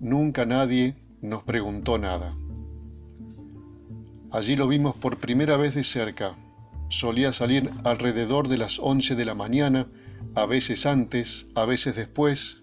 Nunca 0.00 0.44
nadie 0.44 0.96
nos 1.22 1.42
preguntó 1.42 1.98
nada. 1.98 2.36
Allí 4.30 4.56
lo 4.56 4.66
vimos 4.66 4.96
por 4.96 5.18
primera 5.18 5.56
vez 5.56 5.74
de 5.74 5.84
cerca. 5.84 6.36
Solía 6.88 7.32
salir 7.32 7.70
alrededor 7.84 8.48
de 8.48 8.58
las 8.58 8.78
once 8.78 9.14
de 9.14 9.24
la 9.24 9.34
mañana, 9.34 9.86
a 10.34 10.46
veces 10.46 10.86
antes, 10.86 11.46
a 11.54 11.64
veces 11.64 11.96
después, 11.96 12.62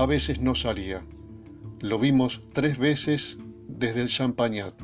a 0.00 0.06
veces 0.06 0.40
no 0.40 0.54
salía. 0.54 1.02
Lo 1.80 1.98
vimos 1.98 2.42
tres 2.54 2.78
veces 2.78 3.38
desde 3.68 4.00
el 4.00 4.08
Champagnat. 4.08 4.74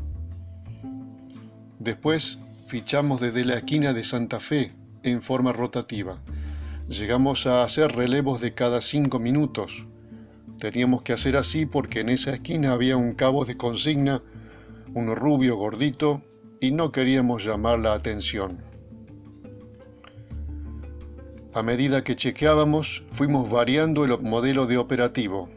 Después 1.78 2.38
fichamos 2.66 3.20
desde 3.20 3.44
la 3.44 3.54
esquina 3.54 3.94
de 3.94 4.04
Santa 4.04 4.40
Fe 4.40 4.74
en 5.02 5.22
forma 5.22 5.52
rotativa. 5.52 6.20
Llegamos 6.88 7.46
a 7.46 7.62
hacer 7.62 7.92
relevos 7.92 8.40
de 8.40 8.52
cada 8.52 8.80
cinco 8.80 9.18
minutos. 9.18 9.86
Teníamos 10.58 11.02
que 11.02 11.14
hacer 11.14 11.36
así 11.36 11.64
porque 11.64 12.00
en 12.00 12.10
esa 12.10 12.34
esquina 12.34 12.72
había 12.72 12.96
un 12.96 13.14
cabo 13.14 13.44
de 13.44 13.56
consigna, 13.56 14.22
uno 14.94 15.14
rubio 15.14 15.56
gordito, 15.56 16.22
y 16.60 16.72
no 16.72 16.92
queríamos 16.92 17.44
llamar 17.44 17.78
la 17.78 17.94
atención. 17.94 18.58
A 21.56 21.62
medida 21.62 22.04
que 22.04 22.16
chequeábamos, 22.16 23.02
fuimos 23.10 23.48
variando 23.48 24.04
el 24.04 24.20
modelo 24.20 24.66
de 24.66 24.76
operativo. 24.76 25.48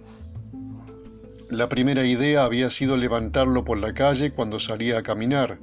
La 1.50 1.68
primera 1.68 2.06
idea 2.06 2.46
había 2.46 2.70
sido 2.70 2.96
levantarlo 2.96 3.66
por 3.66 3.80
la 3.80 3.94
calle 3.94 4.32
cuando 4.32 4.62
salía 4.62 5.00
a 5.00 5.04
caminar. 5.04 5.60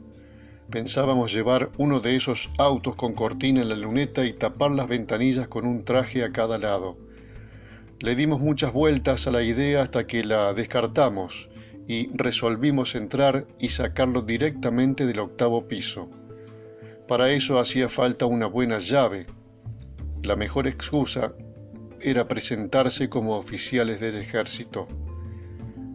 Pensábamos 0.71 1.33
llevar 1.33 1.71
uno 1.79 2.01
de 2.01 2.17
esos 2.17 2.51
autos 2.59 2.97
con 2.97 3.15
cortina 3.15 3.63
en 3.63 3.71
la 3.71 3.77
luneta 3.77 4.27
y 4.27 4.35
tapar 4.35 4.73
las 4.73 4.89
ventanillas 4.89 5.49
con 5.49 5.67
un 5.67 5.87
traje 5.87 6.23
a 6.23 6.33
cada 6.33 6.59
lado. 6.59 6.99
Le 8.01 8.15
dimos 8.15 8.39
muchas 8.39 8.75
vueltas 8.75 9.27
a 9.27 9.31
la 9.31 9.43
idea 9.43 9.81
hasta 9.81 10.07
que 10.07 10.23
la 10.23 10.53
descartamos 10.53 11.49
y 11.89 12.11
resolvimos 12.13 12.95
entrar 12.95 13.47
y 13.59 13.71
sacarlo 13.71 14.21
directamente 14.21 15.07
del 15.07 15.21
octavo 15.21 15.67
piso. 15.67 16.11
Para 17.09 17.31
eso 17.31 17.59
hacía 17.59 17.89
falta 17.89 18.27
una 18.27 18.49
buena 18.49 18.81
llave, 18.81 19.25
la 20.23 20.37
mejor 20.37 20.67
excusa 20.67 21.35
era 22.01 22.29
presentarse 22.29 23.09
como 23.09 23.37
oficiales 23.37 24.01
del 24.01 24.17
ejército. 24.17 24.89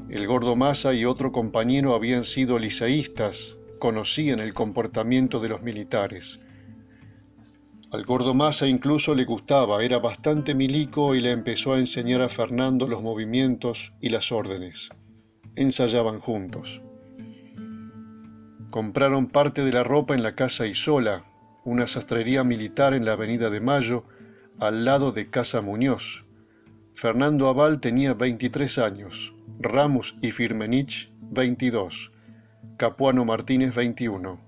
El 0.10 0.28
gordo 0.28 0.56
Massa 0.56 0.94
y 0.94 1.06
otro 1.06 1.32
compañero 1.32 1.96
habían 1.96 2.24
sido 2.24 2.60
liceístas, 2.60 3.58
conocían 3.80 4.40
el 4.40 4.54
comportamiento 4.54 5.40
de 5.40 5.50
los 5.50 5.62
militares. 5.62 6.40
Al 7.92 8.06
gordo 8.06 8.34
Massa 8.34 8.68
incluso 8.68 9.16
le 9.16 9.26
gustaba, 9.26 9.84
era 9.84 10.00
bastante 10.00 10.56
milico 10.56 11.14
y 11.16 11.22
le 11.22 11.32
empezó 11.32 11.74
a 11.74 11.80
enseñar 11.80 12.22
a 12.22 12.30
Fernando 12.30 12.88
los 12.88 13.02
movimientos 13.02 13.94
y 14.00 14.10
las 14.10 14.32
órdenes. 14.32 14.90
Ensayaban 15.56 16.20
juntos. 16.20 16.82
Compraron 18.70 19.28
parte 19.28 19.66
de 19.66 19.74
la 19.74 19.84
ropa 19.84 20.16
en 20.16 20.24
la 20.24 20.36
casa 20.36 20.68
Isola, 20.68 21.26
una 21.64 21.88
sastrería 21.88 22.44
militar 22.44 22.94
en 22.94 23.06
la 23.06 23.14
Avenida 23.14 23.50
de 23.50 23.62
Mayo, 23.62 24.04
al 24.60 24.86
lado 24.86 25.12
de 25.12 25.30
Casa 25.30 25.62
Muñoz. 25.62 26.26
Fernando 26.94 27.48
Aval 27.48 27.80
tenía 27.80 28.14
23 28.14 28.78
años, 28.80 29.36
Ramos 29.60 30.16
y 30.22 30.32
Firmenich 30.32 31.12
22, 31.22 32.12
Capuano 32.78 33.26
Martínez 33.26 33.76
21. 33.76 34.40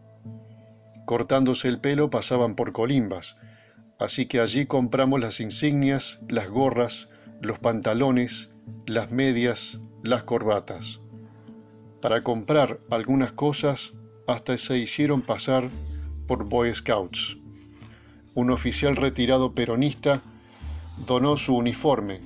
Cortándose 1.06 1.68
el 1.68 1.80
pelo 1.80 2.10
pasaban 2.10 2.56
por 2.56 2.74
Colimbas, 2.74 3.38
así 4.00 4.26
que 4.26 4.40
allí 4.40 4.66
compramos 4.66 5.20
las 5.20 5.40
insignias, 5.40 6.20
las 6.28 6.50
gorras, 6.50 7.10
los 7.42 7.60
pantalones, 7.60 8.50
las 8.86 9.12
medias, 9.12 9.80
las 10.04 10.24
corbatas. 10.24 11.02
Para 12.02 12.24
comprar 12.24 12.80
algunas 12.90 13.32
cosas 13.32 13.94
hasta 14.28 14.58
se 14.58 14.78
hicieron 14.78 15.22
pasar 15.22 15.70
Boy 16.40 16.74
Scouts. 16.74 17.38
Un 18.34 18.50
oficial 18.50 18.96
retirado 18.96 19.54
peronista 19.54 20.24
donó 21.06 21.38
su 21.38 21.56
uniforme, 21.56 22.22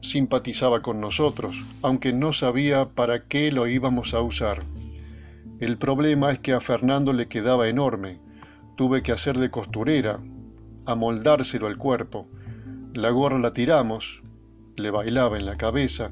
simpatizaba 0.00 0.82
con 0.82 1.00
nosotros, 1.00 1.64
aunque 1.82 2.12
no 2.12 2.32
sabía 2.32 2.88
para 2.88 3.26
qué 3.28 3.52
lo 3.52 3.66
íbamos 3.66 4.14
a 4.14 4.20
usar. 4.22 4.64
El 5.60 5.78
problema 5.78 6.32
es 6.32 6.38
que 6.40 6.52
a 6.52 6.60
Fernando 6.60 7.12
le 7.12 7.28
quedaba 7.28 7.68
enorme, 7.68 8.18
tuve 8.76 9.02
que 9.02 9.12
hacer 9.12 9.38
de 9.38 9.50
costurera, 9.50 10.20
amoldárselo 10.84 11.66
al 11.66 11.78
cuerpo. 11.78 12.28
La 12.92 13.10
gorra 13.10 13.38
la 13.38 13.52
tiramos, 13.52 14.22
le 14.76 14.90
bailaba 14.90 15.38
en 15.38 15.46
la 15.46 15.56
cabeza, 15.56 16.10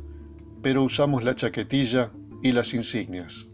pero 0.63 0.83
usamos 0.83 1.25
la 1.25 1.35
chaquetilla 1.35 2.11
y 2.43 2.53
las 2.53 2.73
insignias. 2.73 3.49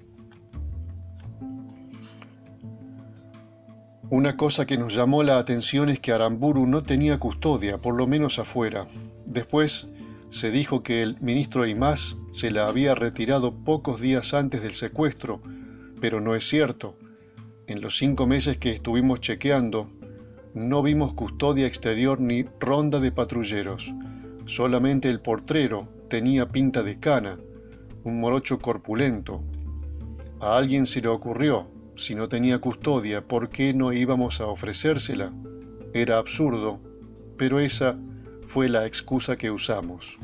Una 4.10 4.36
cosa 4.36 4.66
que 4.66 4.76
nos 4.76 4.96
llamó 4.96 5.22
la 5.22 5.38
atención 5.38 5.88
es 5.88 6.00
que 6.00 6.10
Aramburu 6.10 6.66
no 6.66 6.82
tenía 6.82 7.20
custodia, 7.20 7.80
por 7.80 7.94
lo 7.94 8.08
menos 8.08 8.40
afuera. 8.40 8.88
Después 9.24 9.86
se 10.30 10.50
dijo 10.50 10.82
que 10.82 11.02
el 11.02 11.16
ministro 11.20 11.64
Imás 11.64 12.16
se 12.32 12.50
la 12.50 12.66
había 12.66 12.96
retirado 12.96 13.54
pocos 13.54 14.00
días 14.00 14.34
antes 14.34 14.62
del 14.62 14.74
secuestro, 14.74 15.40
pero 16.00 16.20
no 16.20 16.34
es 16.34 16.48
cierto. 16.48 16.98
En 17.68 17.80
los 17.80 17.98
cinco 17.98 18.26
meses 18.26 18.58
que 18.58 18.72
estuvimos 18.72 19.20
chequeando, 19.20 19.88
no 20.54 20.82
vimos 20.82 21.14
custodia 21.14 21.68
exterior 21.68 22.20
ni 22.20 22.44
ronda 22.58 22.98
de 22.98 23.12
patrulleros. 23.12 23.94
Solamente 24.44 25.08
el 25.08 25.20
portrero 25.20 25.88
tenía 26.08 26.48
pinta 26.48 26.82
de 26.82 26.98
cana, 26.98 27.38
un 28.02 28.18
morocho 28.18 28.58
corpulento. 28.58 29.44
A 30.40 30.56
alguien 30.56 30.86
se 30.86 31.00
le 31.00 31.06
ocurrió, 31.06 31.70
si 32.00 32.14
no 32.14 32.28
tenía 32.28 32.58
custodia, 32.58 33.26
¿por 33.26 33.50
qué 33.50 33.74
no 33.74 33.92
íbamos 33.92 34.40
a 34.40 34.46
ofrecérsela? 34.46 35.32
Era 35.92 36.16
absurdo, 36.16 36.80
pero 37.36 37.60
esa 37.60 37.98
fue 38.46 38.70
la 38.70 38.86
excusa 38.86 39.36
que 39.36 39.50
usamos. 39.50 40.18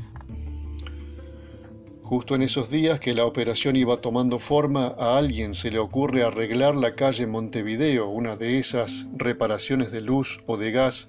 Justo 2.02 2.34
en 2.34 2.42
esos 2.42 2.70
días 2.70 2.98
que 2.98 3.14
la 3.14 3.26
operación 3.26 3.76
iba 3.76 4.00
tomando 4.00 4.38
forma, 4.38 4.94
a 4.98 5.18
alguien 5.18 5.54
se 5.54 5.70
le 5.70 5.78
ocurre 5.78 6.22
arreglar 6.22 6.74
la 6.76 6.94
calle 6.94 7.26
Montevideo, 7.26 8.08
una 8.08 8.36
de 8.36 8.58
esas 8.58 9.06
reparaciones 9.14 9.92
de 9.92 10.00
luz 10.00 10.40
o 10.46 10.56
de 10.56 10.70
gas 10.70 11.08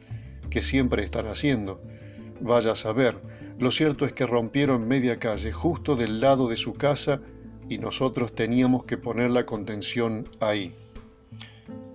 que 0.49 0.61
siempre 0.61 1.03
están 1.03 1.27
haciendo. 1.27 1.81
Vaya 2.41 2.73
a 2.73 2.75
saber, 2.75 3.17
lo 3.57 3.71
cierto 3.71 4.05
es 4.05 4.11
que 4.11 4.25
rompieron 4.25 4.87
media 4.87 5.17
calle 5.17 5.53
justo 5.53 5.95
del 5.95 6.19
lado 6.19 6.49
de 6.49 6.57
su 6.57 6.73
casa 6.73 7.21
y 7.69 7.77
nosotros 7.77 8.33
teníamos 8.33 8.85
que 8.85 8.97
poner 8.97 9.29
la 9.29 9.45
contención 9.45 10.27
ahí. 10.39 10.73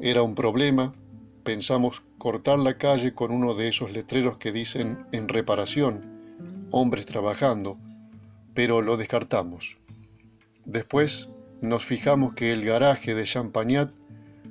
Era 0.01 0.23
un 0.23 0.35
problema, 0.35 0.95
pensamos 1.45 2.03
cortar 2.19 2.59
la 2.59 2.77
calle 2.77 3.15
con 3.15 3.33
uno 3.33 3.55
de 3.55 3.69
esos 3.69 3.93
letreros 3.93 4.39
que 4.39 4.53
dicen 4.53 5.07
en 5.13 5.29
reparación, 5.29 6.67
hombres 6.71 7.07
trabajando, 7.07 7.79
pero 8.55 8.83
lo 8.83 8.97
descartamos. 8.97 9.79
Después 10.65 11.29
nos 11.61 11.85
fijamos 11.85 12.35
que 12.35 12.53
el 12.53 12.65
garaje 12.65 13.15
de 13.15 13.25
Champagnat 13.25 13.93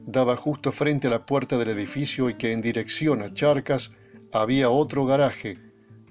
daba 0.05 0.35
justo 0.35 0.71
frente 0.71 1.07
a 1.07 1.11
la 1.11 1.25
puerta 1.25 1.57
del 1.57 1.69
edificio 1.69 2.29
y 2.29 2.33
que 2.33 2.51
en 2.51 2.61
dirección 2.61 3.21
a 3.21 3.31
Charcas 3.31 3.91
había 4.31 4.69
otro 4.69 5.05
garaje 5.05 5.57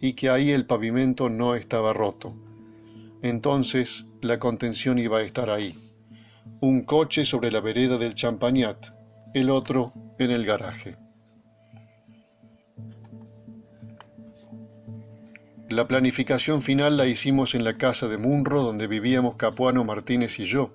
y 0.00 0.14
que 0.14 0.30
ahí 0.30 0.50
el 0.50 0.66
pavimento 0.66 1.28
no 1.28 1.54
estaba 1.54 1.92
roto. 1.92 2.34
Entonces 3.22 4.06
la 4.22 4.38
contención 4.38 4.98
iba 4.98 5.18
a 5.18 5.22
estar 5.22 5.50
ahí. 5.50 5.74
Un 6.60 6.82
coche 6.82 7.24
sobre 7.24 7.50
la 7.50 7.60
vereda 7.60 7.98
del 7.98 8.14
Champagnat, 8.14 8.88
el 9.34 9.50
otro 9.50 9.92
en 10.18 10.30
el 10.30 10.44
garaje. 10.44 10.96
La 15.68 15.86
planificación 15.86 16.62
final 16.62 16.96
la 16.96 17.06
hicimos 17.06 17.54
en 17.54 17.64
la 17.64 17.76
casa 17.78 18.08
de 18.08 18.18
Munro, 18.18 18.62
donde 18.62 18.88
vivíamos 18.88 19.36
Capuano 19.36 19.84
Martínez 19.84 20.38
y 20.40 20.44
yo. 20.44 20.72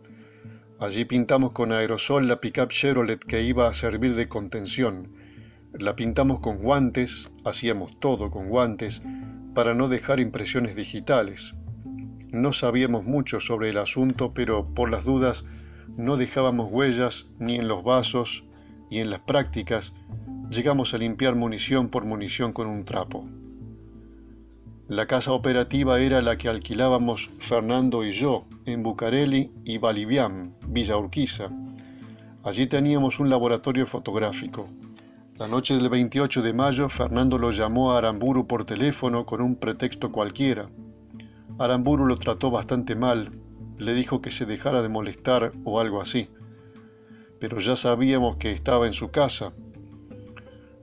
Allí 0.80 1.06
pintamos 1.06 1.52
con 1.52 1.72
aerosol 1.72 2.28
la 2.28 2.40
pickup 2.40 2.70
Chevrolet 2.70 3.20
que 3.20 3.44
iba 3.44 3.68
a 3.68 3.74
servir 3.74 4.16
de 4.16 4.28
contención 4.28 5.16
la 5.80 5.96
pintamos 5.96 6.40
con 6.40 6.60
guantes, 6.60 7.30
hacíamos 7.44 8.00
todo 8.00 8.32
con 8.32 8.48
guantes, 8.48 9.02
para 9.54 9.74
no 9.74 9.90
dejar 9.90 10.20
impresiones 10.20 10.76
digitales. 10.76 11.54
No 12.36 12.52
sabíamos 12.52 13.06
mucho 13.06 13.40
sobre 13.40 13.70
el 13.70 13.78
asunto, 13.78 14.34
pero 14.34 14.68
por 14.74 14.92
las 14.92 15.06
dudas 15.06 15.46
no 15.96 16.18
dejábamos 16.18 16.68
huellas 16.70 17.28
ni 17.40 17.56
en 17.56 17.70
los 17.70 17.82
vasos 17.82 18.44
y 18.90 19.00
en 19.00 19.10
las 19.10 19.22
prácticas 19.22 19.94
llegamos 20.50 20.94
a 20.94 20.98
limpiar 20.98 21.36
munición 21.36 21.88
por 21.88 22.04
munición 22.04 22.52
con 22.52 22.68
un 22.68 22.84
trapo. 22.84 23.26
La 24.90 25.08
casa 25.08 25.32
operativa 25.32 25.98
era 26.02 26.22
la 26.22 26.38
que 26.38 26.50
alquilábamos 26.50 27.30
Fernando 27.40 28.04
y 28.04 28.12
yo 28.12 28.46
en 28.66 28.84
Bucareli 28.84 29.54
y 29.64 29.78
Baliviam, 29.78 30.56
Villa 30.68 30.98
Urquiza. 30.98 31.50
Allí 32.44 32.68
teníamos 32.68 33.22
un 33.22 33.30
laboratorio 33.30 33.88
fotográfico. 33.88 34.68
La 35.38 35.48
noche 35.48 35.78
del 35.78 35.88
28 35.88 36.42
de 36.42 36.52
mayo, 36.52 36.90
Fernando 36.90 37.38
lo 37.38 37.52
llamó 37.52 37.94
a 37.94 38.00
Aramburu 38.00 38.46
por 38.46 38.66
teléfono 38.66 39.26
con 39.26 39.40
un 39.40 39.56
pretexto 39.56 40.12
cualquiera. 40.12 40.68
Aramburu 41.58 42.06
lo 42.06 42.18
trató 42.18 42.52
bastante 42.52 42.96
mal, 42.96 43.32
le 43.78 43.94
dijo 43.94 44.22
que 44.22 44.32
se 44.32 44.46
dejara 44.46 44.82
de 44.82 44.90
molestar 44.90 45.54
o 45.64 45.80
algo 45.80 46.02
así. 46.02 46.30
Pero 47.40 47.60
ya 47.60 47.76
sabíamos 47.76 48.38
que 48.38 48.52
estaba 48.52 48.88
en 48.88 48.94
su 48.94 49.12
casa. 49.12 49.54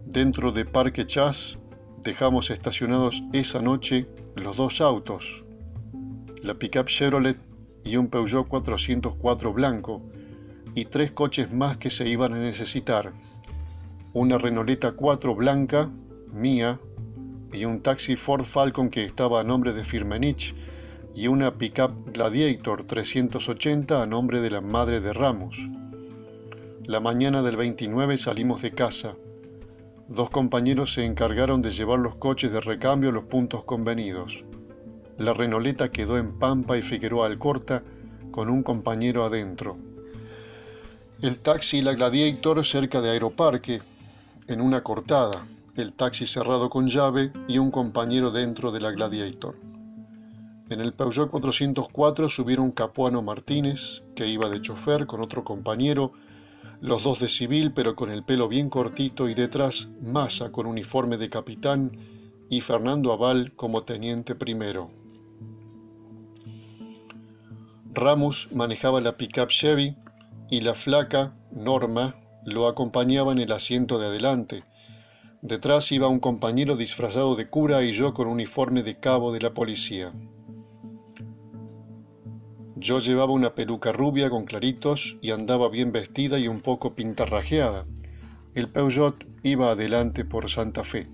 Dentro 0.07 0.53
de 0.53 0.65
Parque 0.65 1.07
Chas 1.07 1.59
dejamos 2.03 2.51
estacionados 2.51 3.23
esa 3.33 3.61
noche 3.61 4.09
los 4.35 4.57
dos 4.57 4.81
autos, 4.81 5.45
la 6.43 6.55
pickup 6.55 6.87
Chevrolet 6.87 7.37
y 7.85 7.97
un 7.97 8.09
Peugeot 8.09 8.49
404 8.49 9.53
blanco, 9.53 10.03
y 10.75 10.87
tres 10.87 11.13
coches 11.13 11.53
más 11.53 11.77
que 11.77 11.91
se 11.91 12.09
iban 12.09 12.33
a 12.33 12.39
necesitar 12.39 13.13
una 14.15 14.37
Renoleta 14.37 14.93
4 14.93 15.35
blanca, 15.35 15.91
mía, 16.33 16.79
y 17.53 17.65
un 17.65 17.81
taxi 17.81 18.17
Ford 18.17 18.45
Falcon 18.45 18.91
que 18.91 19.05
estaba 19.05 19.41
a 19.41 19.45
nombre 19.45 19.73
de 19.73 19.85
Firmenich, 19.85 20.55
y 21.14 21.29
una 21.29 21.53
pickup 21.55 22.12
Gladiator 22.12 22.85
380 22.87 24.03
a 24.03 24.07
nombre 24.07 24.40
de 24.40 24.51
la 24.51 24.61
madre 24.61 25.01
de 25.01 25.12
Ramos. 25.12 25.57
La 26.87 27.01
mañana 27.01 27.42
del 27.42 27.57
29 27.57 28.16
salimos 28.18 28.62
de 28.62 28.72
casa. 28.72 29.14
Dos 30.09 30.31
compañeros 30.31 30.94
se 30.94 31.05
encargaron 31.05 31.62
de 31.62 31.70
llevar 31.70 31.98
los 31.98 32.16
coches 32.16 32.53
de 32.53 32.61
recambio 32.61 33.11
a 33.11 33.12
los 33.12 33.25
puntos 33.25 33.64
convenidos. 33.64 34.44
La 35.18 35.33
Renoleta 35.35 35.90
quedó 35.90 36.18
en 36.18 36.38
Pampa 36.38 36.79
y 36.79 36.83
Figueroa 36.83 37.27
Alcorta 37.27 37.83
con 38.31 38.48
un 38.48 38.62
compañero 38.62 39.25
adentro. 39.25 39.77
El 41.20 41.38
taxi 41.38 41.79
y 41.79 41.83
la 41.83 41.92
Gladiator 41.92 42.64
cerca 42.64 43.01
de 43.01 43.11
Aeroparque, 43.11 43.81
en 44.48 44.61
una 44.61 44.83
cortada, 44.83 45.46
el 45.77 45.92
taxi 45.92 46.27
cerrado 46.27 46.68
con 46.68 46.88
llave 46.88 47.33
y 47.46 47.59
un 47.59 47.70
compañero 47.70 48.31
dentro 48.31 48.72
de 48.72 48.81
la 48.81 48.90
Gladiator. 48.90 49.55
En 50.73 50.81
el 50.81 50.95
Peugeot 50.95 51.31
404 51.31 52.31
subieron 52.31 52.73
Capuano 52.73 53.21
Martínez, 53.21 54.05
que 54.15 54.27
iba 54.27 54.49
de 54.49 54.63
chofer 54.63 55.07
con 55.07 55.21
otro 55.21 55.45
compañero, 55.45 56.13
los 56.81 57.03
dos 57.03 57.21
de 57.21 57.29
civil 57.29 57.75
pero 57.75 57.95
con 57.95 58.11
el 58.11 58.25
pelo 58.25 58.49
bien 58.49 58.71
cortito 58.71 59.29
y 59.29 59.35
detrás 59.35 59.91
Massa 60.01 60.51
con 60.51 60.65
uniforme 60.65 61.19
de 61.19 61.29
capitán 61.29 61.99
y 62.49 62.63
Fernando 62.63 63.13
Aval 63.13 63.53
como 63.55 63.83
teniente 63.83 64.35
primero. 64.35 64.91
Ramos 67.93 68.49
manejaba 68.51 69.03
la 69.03 69.19
pickup 69.19 69.49
Chevy 69.49 69.95
y 70.49 70.63
la 70.63 70.75
flaca, 70.75 71.37
Norma, 71.51 72.17
lo 72.47 72.67
acompañaba 72.67 73.33
en 73.33 73.41
el 73.41 73.53
asiento 73.53 73.99
de 73.99 74.07
adelante. 74.07 74.65
Detrás 75.43 75.93
iba 75.93 76.09
un 76.09 76.19
compañero 76.19 76.77
disfrazado 76.77 77.37
de 77.37 77.51
cura 77.51 77.83
y 77.83 77.93
yo 77.93 78.15
con 78.15 78.27
uniforme 78.27 78.83
de 78.83 78.99
cabo 78.99 79.33
de 79.33 79.41
la 79.41 79.53
policía. 79.53 80.15
Yo 82.83 82.99
llevaba 82.99 83.33
una 83.33 83.55
peluca 83.55 83.92
rubia 83.92 84.29
con 84.29 84.45
claritos 84.45 85.16
y 85.23 85.31
andaba 85.31 85.68
bien 85.68 85.92
vestida 85.92 86.40
y 86.40 86.49
un 86.49 86.61
poco 86.61 86.97
pintarrajeada. 86.97 87.87
El 88.57 88.71
Peugeot 88.71 89.25
iba 89.45 89.71
adelante 89.71 90.25
por 90.25 90.51
Santa 90.51 90.83
Fe. 90.83 91.07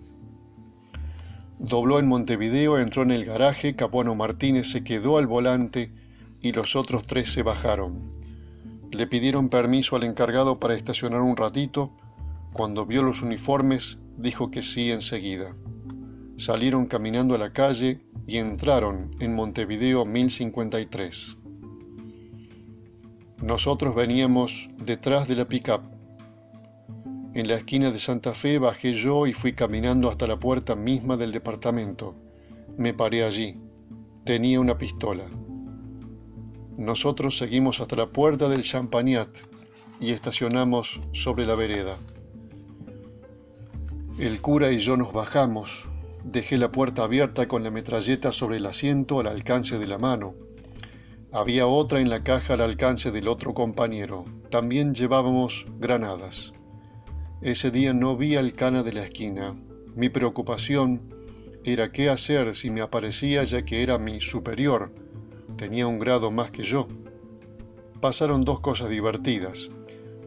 Dobló 1.59 1.98
en 1.98 2.09
Montevideo, 2.09 2.78
entró 2.78 3.02
en 3.02 3.11
el 3.11 3.26
garaje, 3.26 3.76
Capuano 3.76 4.14
Martínez 4.14 4.70
se 4.70 4.83
quedó 4.83 5.18
al 5.18 5.26
volante 5.26 5.92
y 6.40 6.52
los 6.52 6.74
otros 6.74 7.07
tres 7.07 7.35
se 7.35 7.42
bajaron. 7.42 8.14
Le 8.90 9.07
pidieron 9.07 9.50
permiso 9.50 9.94
al 9.94 10.04
encargado 10.04 10.59
para 10.59 10.74
estacionar 10.74 11.20
un 11.20 11.37
ratito. 11.37 11.92
Cuando 12.54 12.87
vio 12.87 13.02
los 13.02 13.20
uniformes, 13.20 13.98
dijo 14.16 14.50
que 14.50 14.62
sí 14.62 14.90
enseguida. 14.90 15.54
Salieron 16.38 16.87
caminando 16.87 17.35
a 17.35 17.38
la 17.38 17.52
calle 17.52 18.00
y 18.26 18.38
entraron 18.38 19.14
en 19.20 19.35
Montevideo 19.35 20.07
1053. 20.07 21.37
Nosotros 23.42 23.94
veníamos 23.94 24.68
detrás 24.79 25.29
de 25.29 25.37
la 25.37 25.46
pickup. 25.46 25.83
En 27.35 27.46
la 27.46 27.55
esquina 27.55 27.92
de 27.92 28.01
Santa 28.01 28.35
Fe 28.35 28.59
bajé 28.59 28.94
yo 28.94 29.29
y 29.29 29.33
fui 29.33 29.53
caminando 29.53 30.11
hasta 30.11 30.27
la 30.27 30.40
puerta 30.40 30.74
misma 30.74 31.16
del 31.16 31.31
departamento. 31.31 32.16
Me 32.77 32.94
paré 32.94 33.22
allí. 33.22 33.57
Tenía 34.24 34.59
una 34.59 34.77
pistola. 34.77 35.31
Nosotros 36.77 37.38
seguimos 37.38 37.81
hasta 37.81 37.94
la 37.94 38.09
puerta 38.09 38.48
del 38.48 38.64
Champagnat 38.64 39.29
y 40.01 40.11
estacionamos 40.11 41.01
sobre 41.12 41.46
la 41.46 41.55
vereda. 41.55 41.96
El 44.18 44.40
cura 44.40 44.72
y 44.72 44.81
yo 44.81 44.96
nos 44.96 45.12
bajamos. 45.12 45.87
Dejé 46.24 46.59
la 46.59 46.72
puerta 46.72 47.05
abierta 47.05 47.46
con 47.46 47.62
la 47.62 47.70
metralleta 47.70 48.33
sobre 48.33 48.57
el 48.57 48.66
asiento 48.66 49.20
al 49.20 49.29
alcance 49.29 49.79
de 49.79 49.87
la 49.87 49.98
mano. 49.98 50.35
Había 51.32 51.66
otra 51.66 52.00
en 52.00 52.10
la 52.10 52.22
caja 52.22 52.54
al 52.54 52.60
alcance 52.60 53.10
del 53.10 53.28
otro 53.28 53.54
compañero. 53.54 54.24
También 54.50 54.94
llevábamos 54.94 55.66
granadas. 55.78 56.52
Ese 57.42 57.70
día 57.70 57.92
no 57.92 58.16
vi 58.16 58.36
al 58.36 58.54
cana 58.54 58.82
de 58.82 58.92
la 58.92 59.04
esquina. 59.04 59.54
Mi 59.94 60.08
preocupación 60.08 61.14
era 61.64 61.92
qué 61.92 62.08
hacer 62.08 62.54
si 62.54 62.70
me 62.70 62.80
aparecía 62.80 63.44
ya 63.44 63.64
que 63.64 63.82
era 63.82 63.98
mi 63.98 64.20
superior 64.20 64.92
tenía 65.58 65.86
un 65.86 65.98
grado 65.98 66.30
más 66.30 66.50
que 66.50 66.62
yo. 66.62 66.88
Pasaron 68.00 68.44
dos 68.44 68.60
cosas 68.60 68.88
divertidas. 68.88 69.68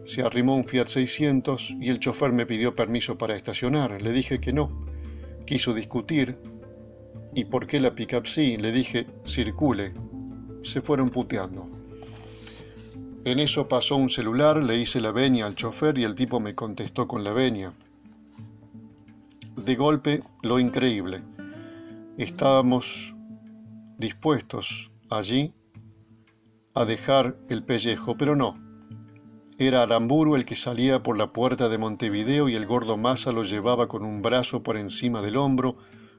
Se 0.04 0.22
arrimó 0.22 0.56
un 0.56 0.68
Fiat 0.68 0.88
600 0.88 1.76
y 1.80 1.90
el 1.90 2.00
chofer 2.00 2.32
me 2.32 2.46
pidió 2.46 2.76
permiso 2.76 3.18
para 3.18 3.36
estacionar. 3.36 4.00
Le 4.02 4.12
dije 4.12 4.40
que 4.40 4.54
no. 4.54 4.86
Quiso 5.46 5.74
discutir. 5.74 6.38
¿Y 7.34 7.46
por 7.46 7.66
qué 7.66 7.80
la 7.80 7.96
pickup 7.96 8.28
sí? 8.28 8.58
Le 8.58 8.72
dije, 8.72 9.08
circule. 9.26 9.94
Se 10.64 10.82
fueron 10.82 11.10
puteando. 11.10 11.68
En 13.24 13.40
eso 13.40 13.68
pasó 13.68 13.98
un 13.98 14.10
celular, 14.10 14.62
le 14.62 14.78
hice 14.78 15.00
la 15.00 15.12
venia 15.12 15.46
al 15.46 15.56
chofer 15.56 15.98
y 15.98 16.04
el 16.04 16.16
tipo 16.16 16.40
me 16.40 16.56
contestó 16.56 17.08
con 17.08 17.24
la 17.24 17.32
venia. 17.32 17.74
De 19.56 19.76
golpe, 19.76 20.24
lo 20.42 20.60
increíble. 20.60 21.22
Estábamos 22.18 23.14
dispuestos 23.98 24.92
allí 25.10 25.54
a 26.74 26.86
dejar 26.86 27.38
el 27.50 27.64
pellejo, 27.64 28.18
pero 28.18 28.36
no. 28.36 28.58
Era 29.60 29.84
Aramburu 29.84 30.36
el 30.36 30.46
que 30.46 30.56
salía 30.56 31.04
por 31.04 31.16
la 31.16 31.32
puerta 31.32 31.70
de 31.70 31.78
Montevideo 31.78 32.50
y 32.50 32.56
el 32.56 32.66
gordo 32.66 32.98
Massa 32.98 33.32
lo 33.32 33.44
llevaba 33.44 33.88
con 33.88 34.04
un 34.04 34.24
brazo 34.24 34.64
por 34.64 34.78
encima 34.78 35.22
del 35.22 35.38
hombro, 35.38 35.78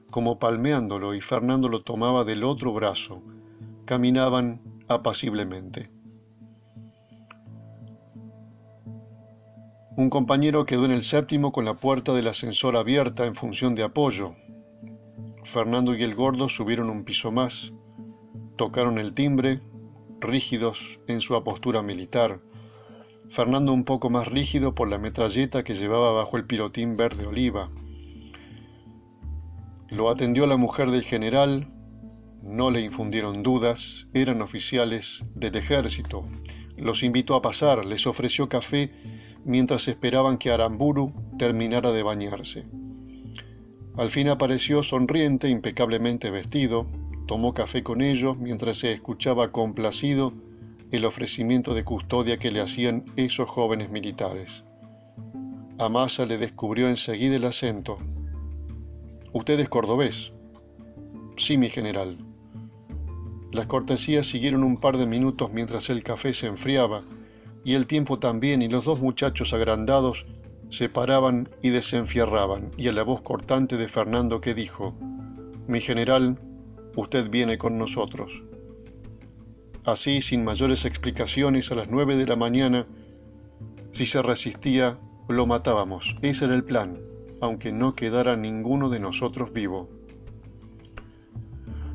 como 0.09 0.39
palmeándolo, 0.39 1.13
y 1.13 1.19
Fernando 1.19 1.67
lo 1.67 1.81
tomaba 1.81 2.23
del 2.23 2.45
otro 2.45 2.71
brazo. 2.71 3.21
Caminaban 3.85 4.61
apaciblemente. 4.87 5.91
Un 9.95 10.09
compañero 10.09 10.65
quedó 10.65 10.85
en 10.85 10.91
el 10.91 11.03
séptimo 11.03 11.51
con 11.51 11.65
la 11.65 11.75
puerta 11.75 12.13
del 12.13 12.27
ascensor 12.27 12.77
abierta 12.77 13.25
en 13.25 13.35
función 13.35 13.75
de 13.75 13.83
apoyo. 13.83 14.35
Fernando 15.43 15.95
y 15.95 16.03
el 16.03 16.15
gordo 16.15 16.49
subieron 16.49 16.89
un 16.89 17.03
piso 17.03 17.31
más. 17.31 17.73
Tocaron 18.55 18.97
el 18.97 19.13
timbre, 19.13 19.59
rígidos 20.19 20.99
en 21.07 21.21
su 21.21 21.35
apostura 21.35 21.83
militar, 21.83 22.39
Fernando 23.29 23.73
un 23.73 23.83
poco 23.83 24.11
más 24.11 24.27
rígido 24.27 24.75
por 24.75 24.87
la 24.87 24.99
metralleta 24.99 25.63
que 25.63 25.73
llevaba 25.73 26.11
bajo 26.11 26.37
el 26.37 26.45
pilotín 26.45 26.97
verde 26.97 27.25
oliva. 27.25 27.71
Lo 29.89 30.09
atendió 30.09 30.45
la 30.45 30.55
mujer 30.55 30.91
del 30.91 31.01
general, 31.01 31.73
no 32.43 32.71
le 32.71 32.81
infundieron 32.81 33.41
dudas, 33.41 34.07
eran 34.13 34.41
oficiales 34.41 35.23
del 35.33 35.55
ejército. 35.55 36.27
Los 36.75 37.01
invitó 37.01 37.35
a 37.35 37.41
pasar, 37.41 37.85
les 37.85 38.05
ofreció 38.05 38.49
café 38.49 38.91
mientras 39.45 39.87
esperaban 39.87 40.37
que 40.37 40.51
Aramburu 40.51 41.13
terminara 41.37 41.91
de 41.91 42.03
bañarse. 42.03 42.65
Al 43.95 44.11
fin 44.11 44.27
apareció 44.27 44.83
sonriente, 44.83 45.49
impecablemente 45.49 46.31
vestido, 46.31 46.85
tomó 47.27 47.53
café 47.53 47.81
con 47.81 48.01
ellos 48.01 48.37
mientras 48.37 48.77
se 48.79 48.91
escuchaba 48.91 49.51
complacido 49.51 50.33
el 50.91 51.05
ofrecimiento 51.05 51.73
de 51.73 51.83
custodia 51.83 52.37
que 52.39 52.51
le 52.51 52.59
hacían 52.59 53.05
esos 53.15 53.49
jóvenes 53.49 53.89
militares. 53.89 54.63
Amasa 55.79 56.25
le 56.25 56.37
descubrió 56.37 56.89
enseguida 56.89 57.37
el 57.37 57.45
acento. 57.45 57.99
¿Usted 59.31 59.59
es 59.59 59.69
cordobés? 59.69 60.33
Sí, 61.35 61.57
mi 61.57 61.69
general. 61.69 62.17
Las 63.53 63.67
cortesías 63.67 64.25
siguieron 64.25 64.63
un 64.63 64.77
par 64.77 64.97
de 64.97 65.05
minutos 65.05 65.53
mientras 65.53 65.91
el 65.91 66.01
café 66.01 66.33
se 66.33 66.47
enfriaba, 66.47 67.03
y 67.63 67.75
el 67.75 67.85
tiempo 67.85 68.17
también, 68.17 68.63
y 68.63 68.67
los 68.67 68.83
dos 68.83 68.99
muchachos 68.99 69.53
agrandados 69.53 70.25
se 70.69 70.89
paraban 70.89 71.49
y 71.61 71.69
desenfierraban, 71.69 72.71
y 72.77 72.87
a 72.87 72.91
la 72.91 73.03
voz 73.03 73.21
cortante 73.21 73.77
de 73.77 73.87
Fernando 73.87 74.41
que 74.41 74.55
dijo, 74.55 74.95
Mi 75.67 75.81
general, 75.81 76.39
usted 76.95 77.29
viene 77.29 77.59
con 77.59 77.77
nosotros. 77.77 78.41
Así, 79.85 80.23
sin 80.23 80.43
mayores 80.43 80.83
explicaciones, 80.83 81.71
a 81.71 81.75
las 81.75 81.89
nueve 81.89 82.15
de 82.15 82.25
la 82.25 82.35
mañana, 82.35 82.87
si 83.91 84.07
se 84.07 84.23
resistía, 84.23 84.97
lo 85.29 85.45
matábamos. 85.45 86.15
Ese 86.23 86.45
era 86.45 86.55
el 86.55 86.63
plan, 86.63 86.99
aunque 87.39 87.71
no 87.71 87.93
quedara 87.93 88.35
ninguno 88.35 88.89
de 88.89 88.99
nosotros 88.99 89.53
vivo. 89.53 89.89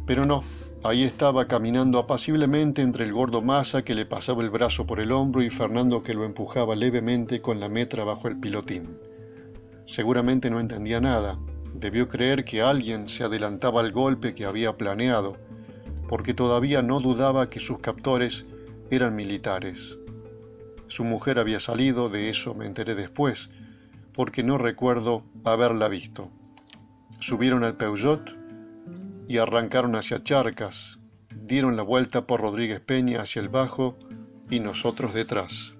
Pero 0.06 0.24
no, 0.24 0.44
ahí 0.82 1.02
estaba 1.02 1.46
caminando 1.46 1.98
apaciblemente 1.98 2.82
entre 2.82 3.04
el 3.04 3.12
gordo 3.12 3.42
masa 3.42 3.82
que 3.82 3.94
le 3.94 4.06
pasaba 4.06 4.42
el 4.42 4.50
brazo 4.50 4.86
por 4.86 5.00
el 5.00 5.12
hombro 5.12 5.42
y 5.42 5.50
Fernando 5.50 6.02
que 6.02 6.14
lo 6.14 6.24
empujaba 6.24 6.76
levemente 6.76 7.40
con 7.40 7.60
la 7.60 7.68
metra 7.68 8.04
bajo 8.04 8.28
el 8.28 8.38
pilotín. 8.38 8.98
Seguramente 9.86 10.50
no 10.50 10.60
entendía 10.60 11.00
nada, 11.00 11.38
Debió 11.74 12.08
creer 12.08 12.44
que 12.44 12.60
alguien 12.62 13.08
se 13.08 13.22
adelantaba 13.22 13.80
al 13.80 13.92
golpe 13.92 14.34
que 14.34 14.44
había 14.44 14.76
planeado, 14.76 15.36
porque 16.08 16.34
todavía 16.34 16.82
no 16.82 16.98
dudaba 16.98 17.50
que 17.50 17.60
sus 17.60 17.78
captores 17.78 18.46
eran 18.90 19.14
militares. 19.14 19.98
Su 20.88 21.04
mujer 21.04 21.38
había 21.38 21.60
salido, 21.60 22.08
de 22.08 22.30
eso 22.30 22.54
me 22.54 22.66
enteré 22.66 22.94
después, 22.94 23.50
porque 24.12 24.42
no 24.42 24.58
recuerdo 24.58 25.22
haberla 25.44 25.88
visto. 25.88 26.30
Subieron 27.20 27.62
al 27.62 27.76
Peugeot 27.76 28.37
y 29.28 29.36
arrancaron 29.36 29.94
hacia 29.94 30.22
Charcas, 30.22 30.98
dieron 31.30 31.76
la 31.76 31.82
vuelta 31.82 32.26
por 32.26 32.40
Rodríguez 32.40 32.80
Peña 32.80 33.20
hacia 33.20 33.40
el 33.40 33.50
bajo 33.50 33.98
y 34.50 34.60
nosotros 34.60 35.12
detrás. 35.12 35.74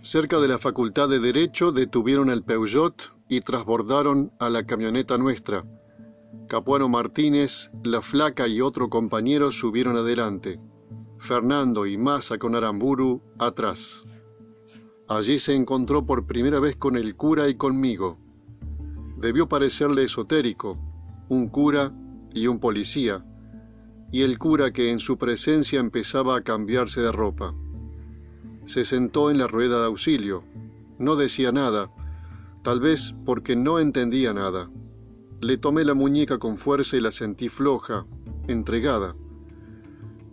Cerca 0.00 0.40
de 0.40 0.48
la 0.48 0.58
Facultad 0.58 1.08
de 1.08 1.20
Derecho 1.20 1.72
detuvieron 1.72 2.30
el 2.30 2.42
Peugeot 2.42 3.14
y 3.28 3.42
trasbordaron 3.42 4.32
a 4.40 4.48
la 4.48 4.64
camioneta 4.64 5.18
nuestra. 5.18 5.64
Capuano 6.48 6.88
Martínez, 6.88 7.70
La 7.84 8.00
Flaca 8.00 8.48
y 8.48 8.60
otro 8.60 8.88
compañero 8.88 9.52
subieron 9.52 9.96
adelante. 9.96 10.58
Fernando 11.20 11.86
y 11.86 11.96
Massa 11.96 12.38
con 12.38 12.56
Aramburu 12.56 13.22
atrás. 13.38 14.02
Allí 15.06 15.38
se 15.38 15.54
encontró 15.54 16.04
por 16.04 16.26
primera 16.26 16.58
vez 16.58 16.74
con 16.74 16.96
el 16.96 17.14
cura 17.14 17.48
y 17.48 17.54
conmigo. 17.54 18.18
Debió 19.16 19.48
parecerle 19.48 20.02
esotérico, 20.02 20.76
un 21.28 21.46
cura 21.46 21.94
y 22.34 22.48
un 22.48 22.58
policía, 22.58 23.24
y 24.10 24.22
el 24.22 24.38
cura 24.38 24.72
que 24.72 24.90
en 24.90 24.98
su 24.98 25.16
presencia 25.16 25.78
empezaba 25.78 26.36
a 26.36 26.42
cambiarse 26.42 27.00
de 27.00 27.12
ropa 27.12 27.54
se 28.70 28.84
sentó 28.84 29.30
en 29.30 29.38
la 29.38 29.48
rueda 29.48 29.80
de 29.80 29.86
auxilio. 29.86 30.44
No 30.98 31.16
decía 31.16 31.50
nada, 31.50 31.90
tal 32.62 32.80
vez 32.80 33.14
porque 33.24 33.56
no 33.56 33.80
entendía 33.80 34.32
nada. 34.32 34.70
Le 35.40 35.56
tomé 35.56 35.84
la 35.84 35.94
muñeca 35.94 36.38
con 36.38 36.56
fuerza 36.56 36.96
y 36.96 37.00
la 37.00 37.10
sentí 37.10 37.48
floja, 37.48 38.06
entregada. 38.46 39.16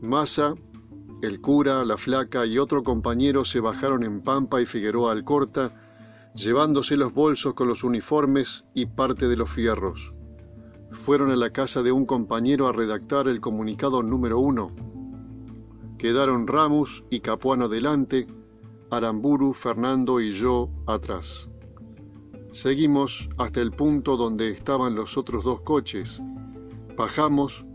Massa, 0.02 0.54
el 1.22 1.42
cura, 1.42 1.84
la 1.84 1.98
flaca 1.98 2.46
y 2.46 2.60
otro 2.60 2.84
compañero 2.84 3.44
se 3.44 3.60
bajaron 3.60 4.04
en 4.04 4.22
Pampa 4.22 4.62
y 4.62 4.68
Figueroa 4.68 5.12
Alcorta, 5.12 5.74
llevándose 6.36 6.96
los 6.96 7.12
bolsos 7.14 7.56
con 7.56 7.68
los 7.68 7.84
uniformes 7.84 8.66
y 8.76 8.86
parte 8.86 9.28
de 9.28 9.36
los 9.36 9.50
fierros. 9.50 10.14
fueron 10.92 11.32
a 11.32 11.36
la 11.36 11.50
casa 11.52 11.82
de 11.84 11.92
un 11.92 12.06
compañero 12.06 12.68
a 12.68 12.72
redactar 12.72 13.28
el 13.28 13.42
comunicado 13.42 14.04
número 14.04 14.40
uno. 14.40 14.74
Quedaron 15.98 16.48
Ramus 16.48 17.04
y 17.10 17.20
Capuano 17.20 17.68
delante, 17.68 18.28
Aramburu, 18.90 19.54
Fernando 19.54 20.22
y 20.22 20.32
yo 20.32 20.70
atrás. 20.86 21.50
Seguimos 22.52 23.30
hasta 23.38 23.60
el 23.60 23.72
punto 23.72 24.16
donde 24.16 24.50
estaban 24.50 24.96
los 24.96 25.18
otros 25.18 25.44
dos 25.44 25.62
coches. 25.62 26.22
Bajamos, 26.96 27.66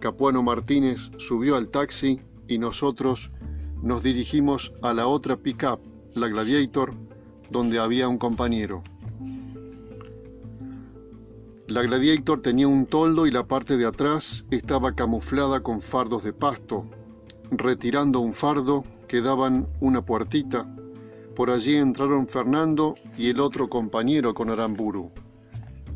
Capuano 0.00 0.42
Martínez 0.42 1.12
subió 1.18 1.54
al 1.56 1.68
taxi 1.68 2.20
y 2.48 2.58
nosotros 2.58 3.30
nos 3.82 4.02
dirigimos 4.02 4.72
a 4.82 4.94
la 4.94 5.06
otra 5.06 5.36
pickup, 5.36 5.80
la 6.14 6.28
Gladiator, 6.28 6.94
donde 7.50 7.78
había 7.78 8.08
un 8.08 8.18
compañero. 8.18 8.82
La 11.68 11.82
Gladiator 11.82 12.40
tenía 12.42 12.68
un 12.68 12.86
toldo 12.86 13.26
y 13.26 13.32
la 13.32 13.46
parte 13.46 13.76
de 13.76 13.86
atrás 13.86 14.46
estaba 14.50 14.94
camuflada 14.94 15.60
con 15.60 15.80
fardos 15.80 16.22
de 16.22 16.32
pasto. 16.32 16.86
Retirando 17.50 18.20
un 18.20 18.34
fardo 18.34 18.84
quedaban 19.08 19.68
una 19.80 20.04
puertita. 20.04 20.66
Por 21.34 21.50
allí 21.50 21.74
entraron 21.74 22.28
Fernando 22.28 22.94
y 23.18 23.30
el 23.30 23.40
otro 23.40 23.68
compañero 23.68 24.32
con 24.32 24.48
Aramburu. 24.48 25.10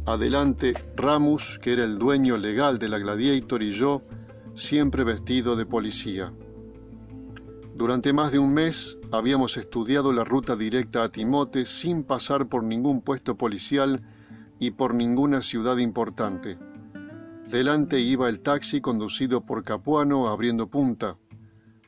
Adelante 0.07 0.75
Ramus, 0.97 1.59
que 1.61 1.73
era 1.73 1.85
el 1.85 1.99
dueño 1.99 2.37
legal 2.37 2.79
de 2.79 2.89
la 2.89 2.99
Gladiator, 2.99 3.63
y 3.63 3.71
yo, 3.71 4.03
siempre 4.55 5.05
vestido 5.05 5.55
de 5.55 5.67
policía. 5.67 6.33
Durante 7.81 8.13
más 8.13 8.31
de 8.31 8.39
un 8.39 8.53
mes 8.53 8.99
habíamos 9.11 9.57
estudiado 9.57 10.13
la 10.13 10.23
ruta 10.23 10.55
directa 10.55 11.03
a 11.03 11.09
Timote 11.09 11.65
sin 11.65 12.05
pasar 12.05 12.47
por 12.47 12.63
ningún 12.63 13.01
puesto 13.01 13.39
policial 13.39 14.03
y 14.59 14.73
por 14.73 14.95
ninguna 14.95 15.41
ciudad 15.41 15.79
importante. 15.79 16.59
Delante 17.49 17.99
iba 17.99 18.29
el 18.29 18.41
taxi 18.41 18.83
conducido 18.83 19.47
por 19.47 19.65
Capuano 19.65 20.29
abriendo 20.29 20.67
punta. 20.69 21.17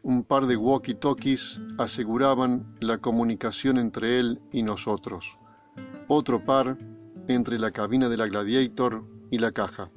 Un 0.03 0.25
par 0.25 0.47
de 0.47 0.57
walkie-talkies 0.57 1.61
aseguraban 1.77 2.75
la 2.81 2.97
comunicación 2.97 3.77
entre 3.77 4.19
él 4.19 4.41
y 4.51 4.63
nosotros. 4.63 5.39
Otro 6.09 6.43
par 6.43 6.79
entre 7.29 7.59
la 7.59 7.71
cabina 7.71 8.09
de 8.09 8.17
la 8.17 8.29
Gladiator 8.29 9.05
y 9.31 9.37
la 9.37 9.53
caja. 9.53 9.91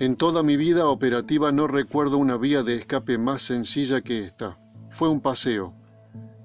En 0.00 0.16
toda 0.16 0.42
mi 0.42 0.56
vida 0.56 0.86
operativa 0.86 1.52
no 1.52 1.66
recuerdo 1.66 2.18
una 2.18 2.36
vía 2.36 2.62
de 2.62 2.74
escape 2.74 3.18
más 3.18 3.42
sencilla 3.42 4.00
que 4.00 4.24
esta. 4.24 4.58
Fue 4.90 5.08
un 5.08 5.20
paseo. 5.20 5.74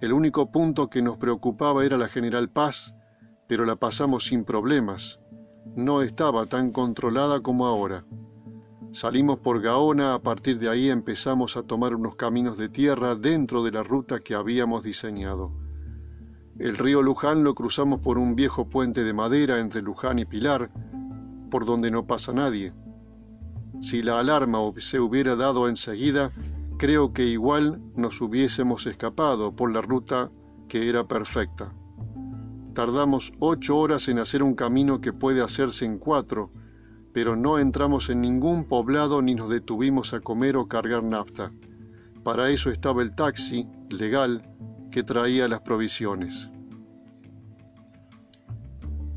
El 0.02 0.14
único 0.14 0.52
punto 0.52 0.90
que 0.90 1.02
nos 1.02 1.18
preocupaba 1.18 1.86
era 1.86 1.98
la 1.98 2.08
General 2.08 2.50
Paz 2.50 2.94
pero 3.50 3.66
la 3.66 3.76
pasamos 3.76 4.26
sin 4.26 4.46
problemas. 4.46 5.20
No 5.76 6.04
estaba 6.04 6.46
tan 6.46 6.72
controlada 6.72 7.42
como 7.42 7.66
ahora. 7.66 8.06
Salimos 8.92 9.40
por 9.40 9.60
Gaona, 9.60 10.14
a 10.14 10.20
partir 10.20 10.60
de 10.60 10.70
ahí 10.70 10.88
empezamos 10.90 11.58
a 11.58 11.64
tomar 11.64 11.96
unos 11.96 12.16
caminos 12.16 12.60
de 12.60 12.70
tierra 12.70 13.16
dentro 13.16 13.64
de 13.64 13.72
la 13.72 13.82
ruta 13.82 14.20
que 14.20 14.36
habíamos 14.36 14.84
diseñado. 14.84 15.52
El 16.60 16.78
río 16.78 17.02
Luján 17.02 17.44
lo 17.44 17.56
cruzamos 17.56 18.02
por 18.02 18.20
un 18.20 18.36
viejo 18.36 18.70
puente 18.70 19.04
de 19.04 19.14
madera 19.14 19.60
entre 19.60 19.82
Luján 19.82 20.20
y 20.20 20.26
Pilar, 20.26 20.70
por 21.50 21.66
donde 21.66 21.90
no 21.90 22.06
pasa 22.06 22.32
nadie. 22.34 22.72
Si 23.82 24.02
la 24.02 24.20
alarma 24.20 24.60
se 24.78 25.00
hubiera 25.00 25.36
dado 25.36 25.70
enseguida, 25.70 26.32
creo 26.78 27.14
que 27.14 27.26
igual 27.26 27.82
nos 27.96 28.20
hubiésemos 28.22 28.88
escapado 28.88 29.56
por 29.56 29.72
la 29.72 29.82
ruta 29.82 30.32
que 30.68 30.90
era 30.90 31.08
perfecta. 31.08 31.74
Tardamos 32.74 33.32
ocho 33.40 33.78
horas 33.78 34.08
en 34.08 34.20
hacer 34.20 34.44
un 34.44 34.54
camino 34.54 35.02
que 35.02 35.14
puede 35.14 35.42
hacerse 35.42 35.86
en 35.86 35.98
cuatro, 35.98 36.52
pero 37.14 37.36
no 37.36 37.58
entramos 37.58 38.10
en 38.10 38.22
ningún 38.22 38.66
poblado 38.66 39.22
ni 39.22 39.34
nos 39.34 39.50
detuvimos 39.50 40.14
a 40.14 40.20
comer 40.20 40.58
o 40.58 40.68
cargar 40.68 41.04
nafta. 41.04 41.52
Para 42.24 42.50
eso 42.50 42.70
estaba 42.70 43.02
el 43.02 43.16
taxi, 43.16 43.68
legal, 43.90 44.56
que 44.92 45.04
traía 45.04 45.48
las 45.48 45.62
provisiones. 45.62 46.52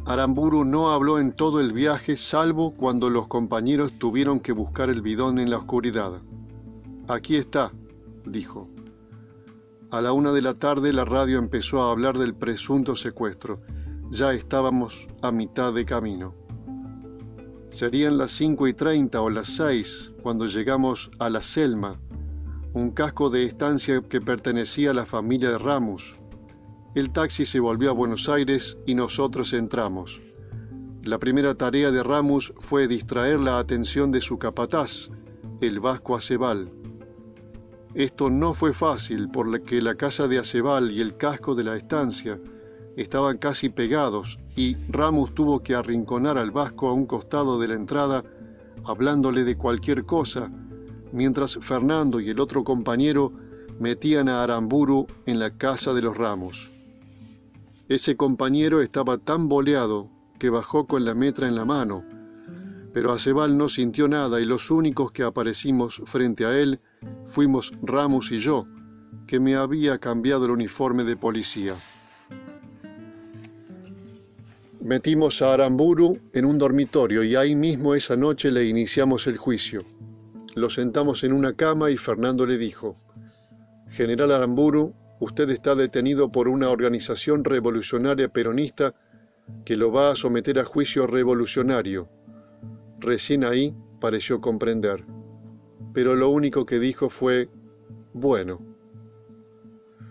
Aramburu 0.04 0.64
no 0.64 0.90
habló 0.90 1.20
en 1.20 1.32
todo 1.32 1.60
el 1.60 1.72
viaje 1.72 2.16
salvo 2.16 2.74
cuando 2.74 3.08
los 3.08 3.28
compañeros 3.28 3.92
tuvieron 3.98 4.40
que 4.40 4.50
buscar 4.50 4.90
el 4.90 5.00
bidón 5.00 5.38
en 5.38 5.48
la 5.48 5.58
oscuridad. 5.58 6.20
Aquí 7.06 7.36
está, 7.36 7.72
dijo. 8.26 8.68
A 9.92 10.00
la 10.00 10.12
una 10.12 10.32
de 10.32 10.42
la 10.42 10.54
tarde 10.54 10.92
la 10.92 11.04
radio 11.04 11.38
empezó 11.38 11.82
a 11.82 11.92
hablar 11.92 12.18
del 12.18 12.34
presunto 12.34 12.96
secuestro. 12.96 13.60
Ya 14.10 14.32
estábamos 14.32 15.06
a 15.22 15.30
mitad 15.30 15.72
de 15.72 15.84
camino. 15.84 16.34
Serían 17.68 18.18
las 18.18 18.32
cinco 18.32 18.66
y 18.66 18.74
treinta 18.74 19.20
o 19.20 19.30
las 19.30 19.48
seis 19.48 20.12
cuando 20.22 20.46
llegamos 20.46 21.10
a 21.20 21.30
La 21.30 21.40
Selma, 21.40 22.00
un 22.74 22.90
casco 22.90 23.30
de 23.30 23.44
estancia 23.44 24.02
que 24.02 24.20
pertenecía 24.20 24.90
a 24.90 24.94
la 24.94 25.06
familia 25.06 25.50
de 25.50 25.58
Ramos. 25.58 26.16
El 26.94 27.11
taxi 27.11 27.46
se 27.46 27.59
volvió 27.59 27.88
a 27.88 27.94
Buenos 27.94 28.28
Aires 28.28 28.76
y 28.85 28.94
nosotros 28.94 29.55
entramos. 29.55 30.20
La 31.02 31.18
primera 31.18 31.55
tarea 31.55 31.90
de 31.90 32.02
Ramos 32.02 32.52
fue 32.59 32.87
distraer 32.87 33.40
la 33.40 33.59
atención 33.59 34.12
de 34.12 34.20
su 34.20 34.38
capataz, 34.38 35.09
el 35.62 35.81
vasco 35.81 36.14
Acebal. 36.14 36.70
Esto 37.94 38.28
no 38.28 38.52
fue 38.52 38.74
fácil 38.74 39.31
porque 39.31 39.81
la 39.81 39.94
casa 39.94 40.28
de 40.28 40.38
Acebal 40.38 40.90
y 40.90 41.00
el 41.00 41.16
casco 41.16 41.55
de 41.55 41.64
la 41.64 41.76
estancia 41.76 42.38
estaban 42.94 43.38
casi 43.38 43.70
pegados 43.70 44.38
y 44.55 44.76
Ramos 44.90 45.35
tuvo 45.35 45.61
que 45.61 45.74
arrinconar 45.74 46.37
al 46.37 46.50
vasco 46.50 46.88
a 46.88 46.92
un 46.92 47.07
costado 47.07 47.59
de 47.59 47.68
la 47.68 47.74
entrada 47.74 48.22
hablándole 48.85 49.44
de 49.44 49.57
cualquier 49.57 50.05
cosa, 50.05 50.52
mientras 51.11 51.59
Fernando 51.62 52.20
y 52.20 52.28
el 52.28 52.38
otro 52.38 52.64
compañero 52.64 53.33
metían 53.81 54.28
a 54.28 54.42
Aramburu 54.42 55.07
en 55.24 55.38
la 55.38 55.57
casa 55.57 55.94
de 55.94 56.02
los 56.02 56.18
Ramos. 56.18 56.70
Ese 57.88 58.16
compañero 58.16 58.80
estaba 58.80 59.18
tan 59.18 59.48
boleado 59.48 60.08
que 60.38 60.50
bajó 60.50 60.86
con 60.86 61.04
la 61.04 61.14
metra 61.14 61.48
en 61.48 61.56
la 61.56 61.64
mano, 61.64 62.04
pero 62.92 63.12
Acebal 63.12 63.56
no 63.56 63.68
sintió 63.68 64.08
nada 64.08 64.40
y 64.40 64.44
los 64.44 64.70
únicos 64.70 65.12
que 65.12 65.22
aparecimos 65.22 66.02
frente 66.04 66.44
a 66.44 66.58
él 66.58 66.80
fuimos 67.24 67.72
Ramos 67.82 68.30
y 68.32 68.38
yo, 68.38 68.66
que 69.26 69.40
me 69.40 69.56
había 69.56 69.98
cambiado 69.98 70.44
el 70.44 70.50
uniforme 70.52 71.04
de 71.04 71.16
policía. 71.16 71.74
Metimos 74.80 75.42
a 75.42 75.54
Aramburu 75.54 76.18
en 76.32 76.44
un 76.44 76.58
dormitorio 76.58 77.22
y 77.22 77.36
ahí 77.36 77.54
mismo 77.54 77.94
esa 77.94 78.16
noche 78.16 78.50
le 78.50 78.64
iniciamos 78.66 79.26
el 79.26 79.36
juicio. 79.36 79.84
Lo 80.54 80.68
sentamos 80.68 81.24
en 81.24 81.32
una 81.32 81.54
cama 81.54 81.90
y 81.90 81.96
Fernando 81.96 82.44
le 82.44 82.58
dijo, 82.58 82.96
General 83.88 84.32
Aramburu, 84.32 84.92
usted 85.22 85.50
está 85.50 85.76
detenido 85.76 86.32
por 86.32 86.48
una 86.48 86.68
organización 86.70 87.44
revolucionaria 87.44 88.28
peronista 88.28 88.94
que 89.64 89.76
lo 89.76 89.92
va 89.92 90.11
a 90.11 90.16
someter 90.16 90.58
a 90.58 90.64
juicio 90.64 91.06
revolucionario 91.06 92.08
Recién 92.98 93.42
ahí 93.42 93.74
pareció 94.00 94.40
comprender, 94.40 95.04
pero 95.92 96.14
lo 96.14 96.28
único 96.28 96.64
que 96.66 96.78
dijo 96.78 97.08
fue, 97.08 97.50
bueno. 98.12 98.61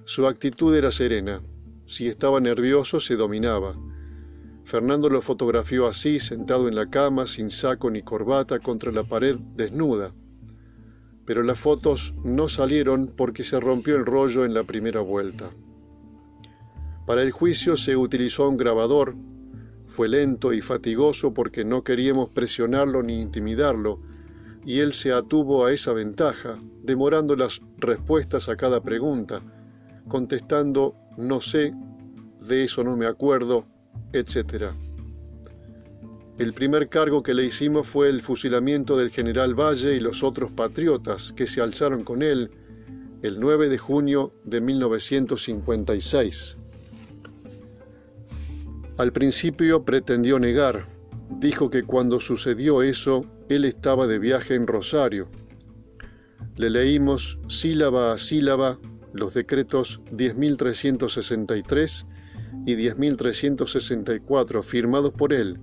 Su 0.04 0.28
actitud 0.28 0.76
era 0.76 0.92
serena, 0.92 1.42
si 1.86 2.08
estaba 2.08 2.42
nervioso 2.42 3.00
se 3.00 3.16
dominaba. 3.16 3.78
Fernando 4.66 5.10
lo 5.10 5.22
fotografió 5.22 5.88
así, 5.88 6.20
sentado 6.20 6.68
en 6.68 6.76
la 6.76 6.90
cama, 6.90 7.28
sin 7.28 7.50
saco 7.50 7.90
ni 7.90 8.02
corbata, 8.02 8.60
contra 8.60 8.92
la 8.92 9.06
pared 9.06 9.38
desnuda. 9.56 10.14
Pero 11.32 11.44
las 11.44 11.60
fotos 11.60 12.14
no 12.26 12.50
salieron 12.50 13.08
porque 13.08 13.46
se 13.46 13.58
rompió 13.58 13.96
el 13.96 14.06
rollo 14.06 14.44
en 14.44 14.54
la 14.54 14.66
primera 14.66 15.00
vuelta. 15.00 15.50
Para 17.08 17.24
el 17.24 17.32
juicio 17.32 17.78
se 17.78 17.96
utilizó 17.96 18.50
un 18.50 18.58
grabador 18.58 19.16
fue 19.86 20.10
lento 20.10 20.52
y 20.52 20.60
fatigoso 20.60 21.34
porque 21.34 21.64
no 21.64 21.86
queríamos 21.86 22.32
presionarlo 22.32 23.02
ni 23.02 23.22
intimidarlo, 23.22 24.02
y 24.66 24.80
él 24.80 24.92
se 24.92 25.14
atuvo 25.14 25.64
a 25.64 25.72
esa 25.72 25.94
ventaja, 25.94 26.60
demorando 26.84 27.38
las 27.38 27.62
respuestas 27.78 28.50
a 28.50 28.58
cada 28.58 28.84
pregunta, 28.84 29.42
contestando 30.10 30.98
no 31.16 31.40
sé, 31.40 31.74
de 32.42 32.66
eso 32.66 32.84
no 32.84 32.98
me 32.98 33.06
acuerdo, 33.06 33.66
etc. 34.12 34.74
El 36.42 36.54
primer 36.54 36.90
cargo 36.90 37.22
que 37.22 37.36
le 37.36 37.46
hicimos 37.46 37.86
fue 37.88 38.10
el 38.10 38.22
fusilamiento 38.22 38.98
del 38.98 39.12
general 39.12 39.54
Valle 39.54 39.96
y 39.96 40.00
los 40.00 40.24
otros 40.24 40.52
patriotas 40.52 41.32
que 41.34 41.46
se 41.46 41.62
alzaron 41.62 42.04
con 42.04 42.24
él 42.24 42.50
el 43.22 43.40
9 43.40 43.70
de 43.70 43.78
junio 43.78 44.34
de 44.44 44.60
1956. 44.60 46.58
Al 48.98 49.12
principio 49.12 49.86
pretendió 49.86 50.40
negar, 50.40 50.88
dijo 51.30 51.70
que 51.70 51.84
cuando 51.84 52.20
sucedió 52.20 52.82
eso 52.82 53.24
él 53.48 53.64
estaba 53.64 54.08
de 54.08 54.18
viaje 54.18 54.56
en 54.56 54.66
Rosario. 54.66 55.30
Le 56.56 56.72
leímos 56.72 57.38
sílaba 57.50 58.14
a 58.14 58.18
sílaba 58.18 58.80
los 59.14 59.36
decretos 59.36 60.02
10.363 60.12 62.08
y 62.66 62.74
10.364 62.78 64.64
firmados 64.64 65.12
por 65.12 65.34
él, 65.34 65.60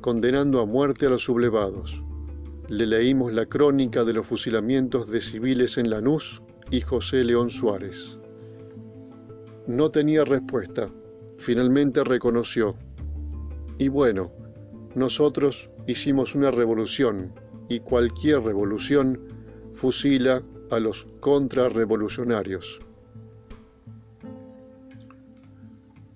condenando 0.00 0.60
a 0.60 0.66
muerte 0.66 1.06
a 1.06 1.10
los 1.10 1.24
sublevados. 1.24 2.02
Le 2.68 2.86
leímos 2.86 3.32
la 3.32 3.46
crónica 3.46 4.04
de 4.04 4.12
los 4.12 4.26
fusilamientos 4.26 5.10
de 5.10 5.20
civiles 5.20 5.76
en 5.78 5.90
Lanús 5.90 6.42
y 6.70 6.80
José 6.80 7.24
León 7.24 7.50
Suárez. 7.50 8.18
No 9.66 9.90
tenía 9.90 10.24
respuesta. 10.24 10.90
Finalmente 11.38 12.04
reconoció. 12.04 12.76
Y 13.78 13.88
bueno, 13.88 14.32
nosotros 14.94 15.70
hicimos 15.86 16.34
una 16.34 16.50
revolución 16.50 17.32
y 17.68 17.80
cualquier 17.80 18.42
revolución 18.42 19.18
fusila 19.72 20.42
a 20.70 20.78
los 20.78 21.06
contrarrevolucionarios. 21.20 22.80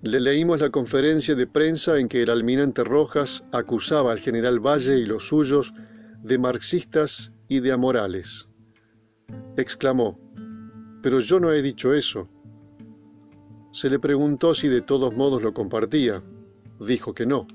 Le 0.05 0.19
leímos 0.19 0.61
la 0.61 0.69
conferencia 0.69 1.33
de 1.33 1.47
prensa 1.47 1.97
en 1.97 2.07
que 2.07 2.21
el 2.21 2.29
almirante 2.29 2.83
Rojas 2.83 3.43
acusaba 3.51 4.11
al 4.11 4.19
general 4.19 4.59
Valle 4.59 4.99
y 4.99 5.05
los 5.07 5.29
suyos 5.29 5.73
de 6.21 6.37
marxistas 6.37 7.31
y 7.47 7.59
de 7.59 7.71
amorales. 7.71 8.47
Exclamó, 9.57 10.19
pero 11.01 11.19
yo 11.21 11.39
no 11.39 11.51
he 11.51 11.63
dicho 11.63 11.91
eso. 11.91 12.29
Se 13.71 13.89
le 13.89 13.97
preguntó 13.97 14.53
si 14.53 14.67
de 14.67 14.81
todos 14.81 15.15
modos 15.15 15.41
lo 15.41 15.55
compartía. 15.55 16.23
Dijo 16.79 17.15
que 17.15 17.25
no. 17.25 17.47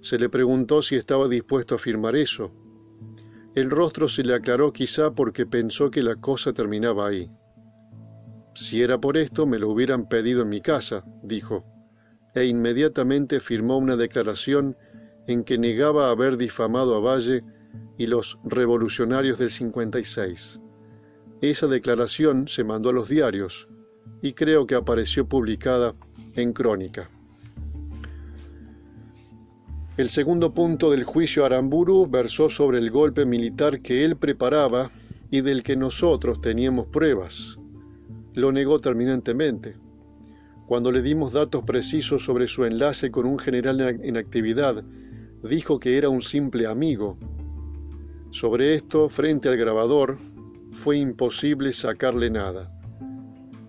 Se 0.00 0.18
le 0.18 0.30
preguntó 0.30 0.80
si 0.80 0.96
estaba 0.96 1.28
dispuesto 1.28 1.74
a 1.74 1.76
afirmar 1.76 2.16
eso. 2.16 2.50
El 3.54 3.68
rostro 3.68 4.08
se 4.08 4.24
le 4.24 4.32
aclaró 4.32 4.72
quizá 4.72 5.14
porque 5.14 5.44
pensó 5.44 5.90
que 5.90 6.02
la 6.02 6.16
cosa 6.16 6.54
terminaba 6.54 7.06
ahí. 7.06 7.30
Si 8.54 8.80
era 8.80 8.98
por 8.98 9.18
esto, 9.18 9.44
me 9.44 9.58
lo 9.58 9.68
hubieran 9.68 10.06
pedido 10.06 10.40
en 10.40 10.48
mi 10.48 10.62
casa, 10.62 11.04
dijo 11.22 11.73
e 12.34 12.46
inmediatamente 12.46 13.40
firmó 13.40 13.78
una 13.78 13.96
declaración 13.96 14.76
en 15.26 15.44
que 15.44 15.58
negaba 15.58 16.10
haber 16.10 16.36
difamado 16.36 16.96
a 16.96 17.00
Valle 17.00 17.44
y 17.96 18.06
los 18.06 18.38
revolucionarios 18.44 19.38
del 19.38 19.50
56. 19.50 20.60
Esa 21.40 21.66
declaración 21.66 22.48
se 22.48 22.64
mandó 22.64 22.90
a 22.90 22.92
los 22.92 23.08
diarios 23.08 23.68
y 24.22 24.32
creo 24.32 24.66
que 24.66 24.74
apareció 24.74 25.28
publicada 25.28 25.94
en 26.34 26.52
Crónica. 26.52 27.10
El 29.96 30.08
segundo 30.08 30.52
punto 30.52 30.90
del 30.90 31.04
juicio 31.04 31.44
Aramburu 31.44 32.08
versó 32.08 32.50
sobre 32.50 32.78
el 32.78 32.90
golpe 32.90 33.24
militar 33.26 33.80
que 33.80 34.04
él 34.04 34.16
preparaba 34.16 34.90
y 35.30 35.40
del 35.40 35.62
que 35.62 35.76
nosotros 35.76 36.40
teníamos 36.40 36.88
pruebas. 36.88 37.58
Lo 38.32 38.50
negó 38.50 38.80
terminantemente. 38.80 39.76
Cuando 40.74 40.90
le 40.90 41.02
dimos 41.02 41.32
datos 41.32 41.62
precisos 41.62 42.24
sobre 42.24 42.48
su 42.48 42.64
enlace 42.64 43.12
con 43.12 43.26
un 43.26 43.38
general 43.38 43.80
en 43.80 44.16
actividad, 44.16 44.84
dijo 45.44 45.78
que 45.78 45.96
era 45.96 46.08
un 46.08 46.20
simple 46.20 46.66
amigo. 46.66 47.16
Sobre 48.30 48.74
esto, 48.74 49.08
frente 49.08 49.48
al 49.48 49.56
grabador, 49.56 50.18
fue 50.72 50.96
imposible 50.96 51.72
sacarle 51.72 52.28
nada. 52.28 52.76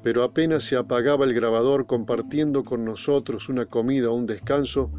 Pero 0.02 0.24
apenas 0.24 0.63
se 0.63 0.78
apagaba 0.78 1.26
el 1.26 1.36
grabador 1.36 1.86
compartiendo 1.86 2.63
con 2.63 2.84
nosotros 2.84 3.50
una 3.50 3.68
comida 3.68 4.10
o 4.10 4.15
un 4.15 4.26
descanso, 4.26 4.91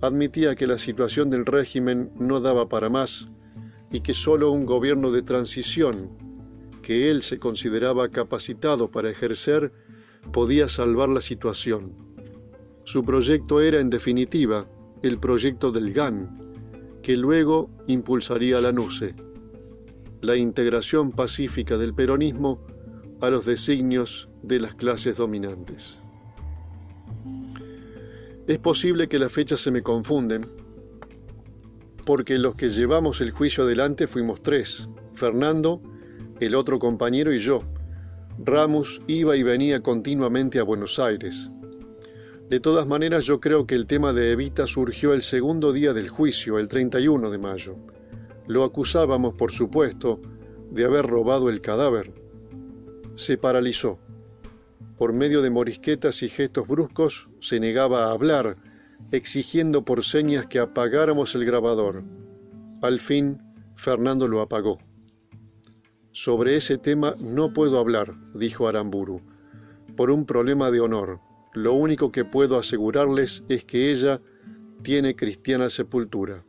admitía 0.00 0.56
que 0.56 0.66
la 0.66 0.78
situación 0.78 1.30
del 1.30 1.46
régimen 1.46 2.10
no 2.18 2.40
daba 2.40 2.68
para 2.68 2.88
más 2.88 3.28
y 3.92 4.00
que 4.00 4.14
solo 4.14 4.50
un 4.50 4.66
gobierno 4.66 5.12
de 5.12 5.22
transición, 5.22 6.10
que 6.82 7.08
él 7.08 7.22
se 7.22 7.38
consideraba 7.38 8.08
capacitado 8.08 8.90
para 8.90 9.10
ejercer, 9.10 9.72
podía 10.32 10.68
salvar 10.68 11.08
la 11.08 11.20
situación. 11.20 11.94
Su 12.84 13.04
proyecto 13.04 13.60
era, 13.60 13.80
en 13.80 13.90
definitiva, 13.90 14.68
el 15.02 15.18
proyecto 15.18 15.70
del 15.70 15.92
GAN, 15.92 16.38
que 17.02 17.16
luego 17.16 17.70
impulsaría 17.86 18.60
la 18.60 18.72
NUCE, 18.72 19.14
la 20.20 20.36
integración 20.36 21.12
pacífica 21.12 21.78
del 21.78 21.94
peronismo 21.94 22.64
a 23.20 23.30
los 23.30 23.44
designios 23.44 24.28
de 24.42 24.60
las 24.60 24.74
clases 24.74 25.16
dominantes. 25.16 26.00
Es 28.46 28.58
posible 28.58 29.08
que 29.08 29.18
las 29.18 29.32
fechas 29.32 29.60
se 29.60 29.70
me 29.70 29.82
confunden, 29.82 30.44
porque 32.04 32.38
los 32.38 32.56
que 32.56 32.68
llevamos 32.68 33.20
el 33.20 33.30
juicio 33.30 33.64
adelante 33.64 34.06
fuimos 34.06 34.42
tres, 34.42 34.88
Fernando, 35.14 35.80
el 36.40 36.54
otro 36.54 36.78
compañero 36.78 37.32
y 37.32 37.38
yo, 37.38 37.62
Ramos 38.42 39.02
iba 39.06 39.36
y 39.36 39.42
venía 39.42 39.82
continuamente 39.82 40.58
a 40.60 40.62
Buenos 40.62 40.98
Aires. 40.98 41.50
De 42.48 42.58
todas 42.58 42.86
maneras, 42.86 43.24
yo 43.24 43.38
creo 43.38 43.66
que 43.66 43.74
el 43.74 43.86
tema 43.86 44.14
de 44.14 44.32
Evita 44.32 44.66
surgió 44.66 45.12
el 45.12 45.20
segundo 45.20 45.74
día 45.74 45.92
del 45.92 46.08
juicio, 46.08 46.58
el 46.58 46.66
31 46.66 47.30
de 47.30 47.36
mayo. 47.36 47.76
Lo 48.46 48.64
acusábamos, 48.64 49.34
por 49.34 49.52
supuesto, 49.52 50.22
de 50.70 50.86
haber 50.86 51.04
robado 51.06 51.50
el 51.50 51.60
cadáver. 51.60 52.14
Se 53.14 53.36
paralizó. 53.36 53.98
Por 54.96 55.12
medio 55.12 55.42
de 55.42 55.50
morisquetas 55.50 56.22
y 56.22 56.30
gestos 56.30 56.66
bruscos, 56.66 57.28
se 57.40 57.60
negaba 57.60 58.06
a 58.06 58.12
hablar, 58.12 58.56
exigiendo 59.12 59.84
por 59.84 60.02
señas 60.02 60.46
que 60.46 60.60
apagáramos 60.60 61.34
el 61.34 61.44
grabador. 61.44 62.04
Al 62.80 63.00
fin, 63.00 63.42
Fernando 63.74 64.28
lo 64.28 64.40
apagó. 64.40 64.78
Sobre 66.12 66.56
ese 66.56 66.76
tema 66.76 67.14
no 67.18 67.52
puedo 67.52 67.78
hablar, 67.78 68.16
dijo 68.34 68.66
Aramburu, 68.66 69.20
por 69.96 70.10
un 70.10 70.26
problema 70.26 70.70
de 70.70 70.80
honor. 70.80 71.20
Lo 71.52 71.74
único 71.74 72.10
que 72.10 72.24
puedo 72.24 72.58
asegurarles 72.58 73.44
es 73.48 73.64
que 73.64 73.92
ella 73.92 74.20
tiene 74.82 75.14
cristiana 75.14 75.70
sepultura. 75.70 76.44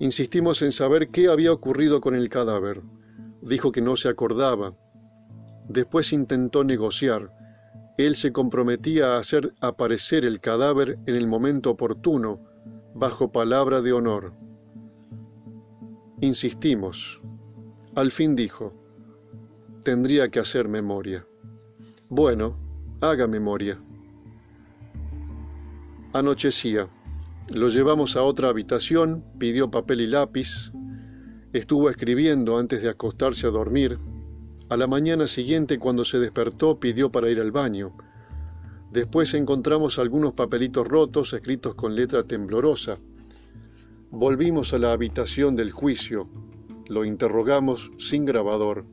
Insistimos 0.00 0.62
en 0.62 0.72
saber 0.72 1.10
qué 1.10 1.28
había 1.28 1.52
ocurrido 1.52 2.00
con 2.00 2.14
el 2.14 2.28
cadáver. 2.28 2.82
Dijo 3.42 3.72
que 3.72 3.82
no 3.82 3.96
se 3.96 4.08
acordaba. 4.08 4.76
Después 5.68 6.12
intentó 6.12 6.64
negociar. 6.64 7.32
Él 7.98 8.14
se 8.14 8.32
comprometía 8.32 9.14
a 9.14 9.18
hacer 9.18 9.52
aparecer 9.60 10.24
el 10.24 10.40
cadáver 10.40 10.98
en 11.06 11.16
el 11.16 11.26
momento 11.26 11.70
oportuno, 11.70 12.40
bajo 12.94 13.32
palabra 13.32 13.80
de 13.80 13.92
honor. 13.92 14.34
Insistimos. 16.20 17.20
Al 17.98 18.12
fin 18.12 18.36
dijo, 18.36 18.72
tendría 19.82 20.28
que 20.28 20.38
hacer 20.38 20.68
memoria. 20.68 21.26
Bueno, 22.08 22.56
haga 23.00 23.26
memoria. 23.26 23.82
Anochecía. 26.12 26.88
Lo 27.52 27.68
llevamos 27.68 28.14
a 28.14 28.22
otra 28.22 28.50
habitación, 28.50 29.24
pidió 29.40 29.72
papel 29.72 30.02
y 30.02 30.06
lápiz, 30.06 30.70
estuvo 31.52 31.90
escribiendo 31.90 32.56
antes 32.56 32.82
de 32.82 32.88
acostarse 32.88 33.48
a 33.48 33.50
dormir. 33.50 33.98
A 34.68 34.76
la 34.76 34.86
mañana 34.86 35.26
siguiente, 35.26 35.80
cuando 35.80 36.04
se 36.04 36.20
despertó, 36.20 36.78
pidió 36.78 37.10
para 37.10 37.30
ir 37.30 37.40
al 37.40 37.50
baño. 37.50 37.96
Después 38.92 39.34
encontramos 39.34 39.98
algunos 39.98 40.34
papelitos 40.34 40.86
rotos 40.86 41.32
escritos 41.32 41.74
con 41.74 41.96
letra 41.96 42.22
temblorosa. 42.22 43.00
Volvimos 44.12 44.72
a 44.72 44.78
la 44.78 44.92
habitación 44.92 45.56
del 45.56 45.72
juicio. 45.72 46.47
Lo 46.88 47.04
interrogamos 47.04 47.92
sin 47.98 48.24
grabador. 48.24 48.86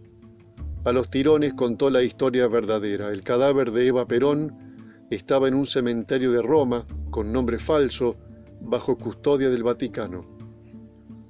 A 0.84 0.92
los 0.92 1.10
tirones 1.10 1.54
contó 1.54 1.90
la 1.90 2.04
historia 2.04 2.48
verdadera. 2.48 3.10
El 3.10 3.22
cadáver 3.22 3.72
de 3.72 3.88
Eva 3.88 4.06
Perón 4.06 5.08
estaba 5.10 5.48
en 5.48 5.54
un 5.54 5.66
cementerio 5.66 6.34
de 6.34 6.42
Roma, 6.42 6.86
con 7.10 7.32
nombre 7.32 7.58
falso, 7.58 8.18
bajo 8.60 8.98
custodia 8.98 9.50
del 9.50 9.64
Vaticano. 9.64 10.26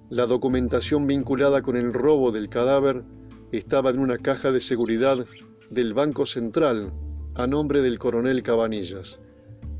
La 0.09 0.25
documentación 0.25 1.05
vinculada 1.05 1.61
con 1.61 1.77
el 1.77 1.93
robo 1.93 2.31
del 2.31 2.49
cadáver 2.49 3.03
estaba 3.51 3.91
en 3.91 3.99
una 3.99 4.17
caja 4.17 4.51
de 4.51 4.59
seguridad 4.59 5.23
del 5.69 5.93
Banco 5.93 6.25
Central 6.25 6.93
a 7.35 7.45
nombre 7.45 7.83
del 7.83 7.99
coronel 7.99 8.41
Cabanillas. 8.41 9.19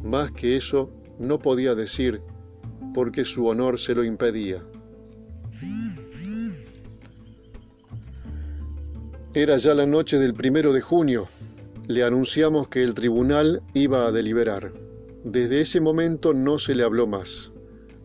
Más 0.04 0.32
que 0.32 0.56
eso 0.56 0.92
no 1.18 1.40
podía 1.40 1.74
decir 1.74 2.22
porque 2.94 3.26
su 3.26 3.48
honor 3.48 3.80
se 3.80 3.96
lo 3.96 4.04
impedía. 4.04 4.64
Era 9.36 9.58
ya 9.58 9.76
la 9.76 9.86
noche 9.86 10.18
del 10.18 10.34
primero 10.34 10.72
de 10.72 10.80
junio. 10.80 11.28
Le 11.90 12.06
anunciamos 12.06 12.70
que 12.70 12.84
el 12.84 12.94
tribunal 12.94 13.62
iba 13.74 14.08
a 14.08 14.14
deliberar. 14.14 14.72
Desde 15.26 15.60
ese 15.60 15.82
momento 15.82 16.34
no 16.34 16.58
se 16.58 16.74
le 16.74 16.84
habló 16.84 17.06
más. 17.06 17.52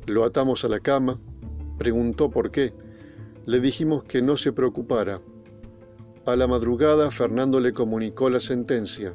Lo 0.08 0.24
atamos 0.24 0.64
a 0.64 0.68
la 0.68 0.80
cama, 0.80 1.20
preguntó 1.78 2.32
por 2.32 2.50
qué. 2.50 2.74
Le 3.46 3.60
dijimos 3.60 4.02
que 4.02 4.22
no 4.22 4.36
se 4.36 4.52
preocupara. 4.52 5.22
A 6.26 6.34
la 6.34 6.48
madrugada 6.48 7.12
Fernando 7.12 7.60
le 7.60 7.72
comunicó 7.72 8.28
la 8.28 8.40
sentencia. 8.40 9.12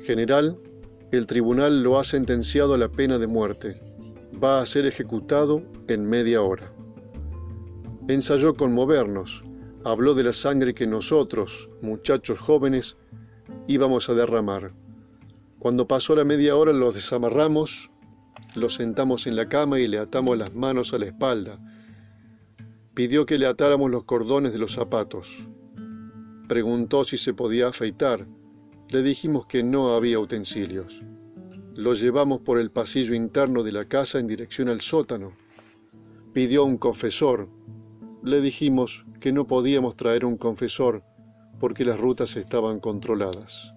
General, 0.00 0.58
el 1.12 1.26
tribunal 1.26 1.82
lo 1.82 1.98
ha 1.98 2.04
sentenciado 2.04 2.72
a 2.72 2.78
la 2.78 2.88
pena 2.88 3.18
de 3.18 3.26
muerte. 3.26 3.78
Va 4.42 4.62
a 4.62 4.66
ser 4.66 4.86
ejecutado 4.86 5.62
en 5.86 6.06
media 6.06 6.40
hora. 6.40 6.72
Ensayó 8.08 8.54
conmovernos 8.54 9.44
habló 9.84 10.14
de 10.14 10.24
la 10.24 10.32
sangre 10.32 10.74
que 10.74 10.86
nosotros, 10.86 11.70
muchachos 11.80 12.38
jóvenes, 12.38 12.96
íbamos 13.66 14.08
a 14.08 14.14
derramar. 14.14 14.72
Cuando 15.58 15.88
pasó 15.88 16.14
la 16.14 16.24
media 16.24 16.56
hora 16.56 16.72
los 16.72 16.94
desamarramos 16.94 17.90
Lo 18.54 18.70
sentamos 18.70 19.26
en 19.26 19.36
la 19.36 19.48
cama 19.48 19.78
y 19.80 19.88
le 19.88 19.98
atamos 19.98 20.38
las 20.38 20.54
manos 20.54 20.94
a 20.94 20.98
la 20.98 21.06
espalda. 21.06 21.58
Pidió 22.94 23.26
que 23.26 23.38
le 23.38 23.46
atáramos 23.46 23.90
los 23.90 24.04
cordones 24.04 24.52
de 24.52 24.58
los 24.58 24.72
zapatos. 24.72 25.48
Preguntó 26.48 27.04
si 27.04 27.18
se 27.18 27.34
podía 27.34 27.68
afeitar. 27.68 28.26
Le 28.88 29.02
dijimos 29.02 29.46
que 29.46 29.62
no 29.62 29.94
había 29.94 30.18
utensilios. 30.18 31.02
Lo 31.74 31.94
llevamos 31.94 32.40
por 32.40 32.58
el 32.58 32.70
pasillo 32.70 33.14
interno 33.14 33.62
de 33.62 33.72
la 33.72 33.84
casa 33.84 34.18
en 34.18 34.26
dirección 34.26 34.68
al 34.68 34.80
sótano. 34.80 35.32
Pidió 36.32 36.64
un 36.64 36.78
confesor. 36.78 37.48
Le 38.28 38.42
dijimos 38.42 39.06
que 39.20 39.32
no 39.32 39.46
podíamos 39.46 39.96
traer 39.96 40.26
un 40.26 40.36
confesor 40.36 41.02
porque 41.58 41.82
las 41.82 41.98
rutas 41.98 42.36
estaban 42.36 42.78
controladas. 42.78 43.72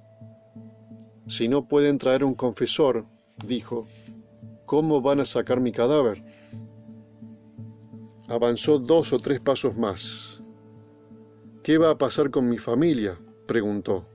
Si 1.26 1.47
no 1.47 1.70
pueden 1.70 1.97
traer 1.97 2.26
un 2.26 2.34
confesor, 2.34 3.06
dijo, 3.45 3.88
¿cómo 4.66 5.02
van 5.02 5.22
a 5.22 5.26
sacar 5.26 5.62
mi 5.62 5.72
cadáver? 5.72 6.22
Avanzó 8.28 8.78
dos 8.78 9.14
o 9.14 9.20
tres 9.20 9.39
pasos 9.39 9.78
más. 9.78 10.43
¿Qué 11.64 11.78
va 11.78 11.91
a 11.91 11.97
pasar 11.97 12.30
con 12.30 12.49
mi 12.49 12.58
familia? 12.58 13.18
preguntó. 13.47 14.06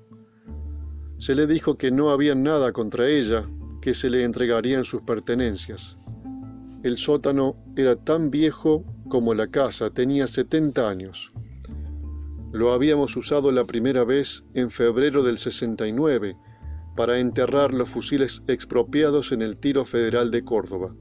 Se 1.17 1.35
le 1.35 1.47
dijo 1.47 1.79
que 1.79 1.91
no 1.91 2.11
había 2.11 2.35
nada 2.35 2.75
contra 2.75 3.09
ella, 3.09 3.49
que 3.81 3.95
se 3.95 4.11
le 4.11 4.23
entregarían 4.23 4.85
sus 4.85 5.01
pertenencias. 5.01 5.97
El 6.83 6.99
sótano 6.99 7.57
era 7.75 7.97
tan 7.97 8.31
viejo 8.31 8.85
como 9.09 9.35
la 9.35 9.49
casa, 9.49 9.91
tenía 9.91 10.27
70 10.27 10.89
años. 10.89 11.33
Lo 12.53 12.73
habíamos 12.73 13.17
usado 13.17 13.53
la 13.53 13.65
primera 13.65 14.05
vez 14.05 14.45
en 14.55 14.71
febrero 14.71 15.23
del 15.23 15.39
69 15.39 16.37
para 16.97 17.19
enterrar 17.19 17.75
los 17.75 17.91
fusiles 17.91 18.43
expropiados 18.47 19.33
en 19.33 19.43
el 19.43 19.57
tiro 19.57 19.85
federal 19.85 20.31
de 20.31 20.43
Córdoba. 20.43 20.95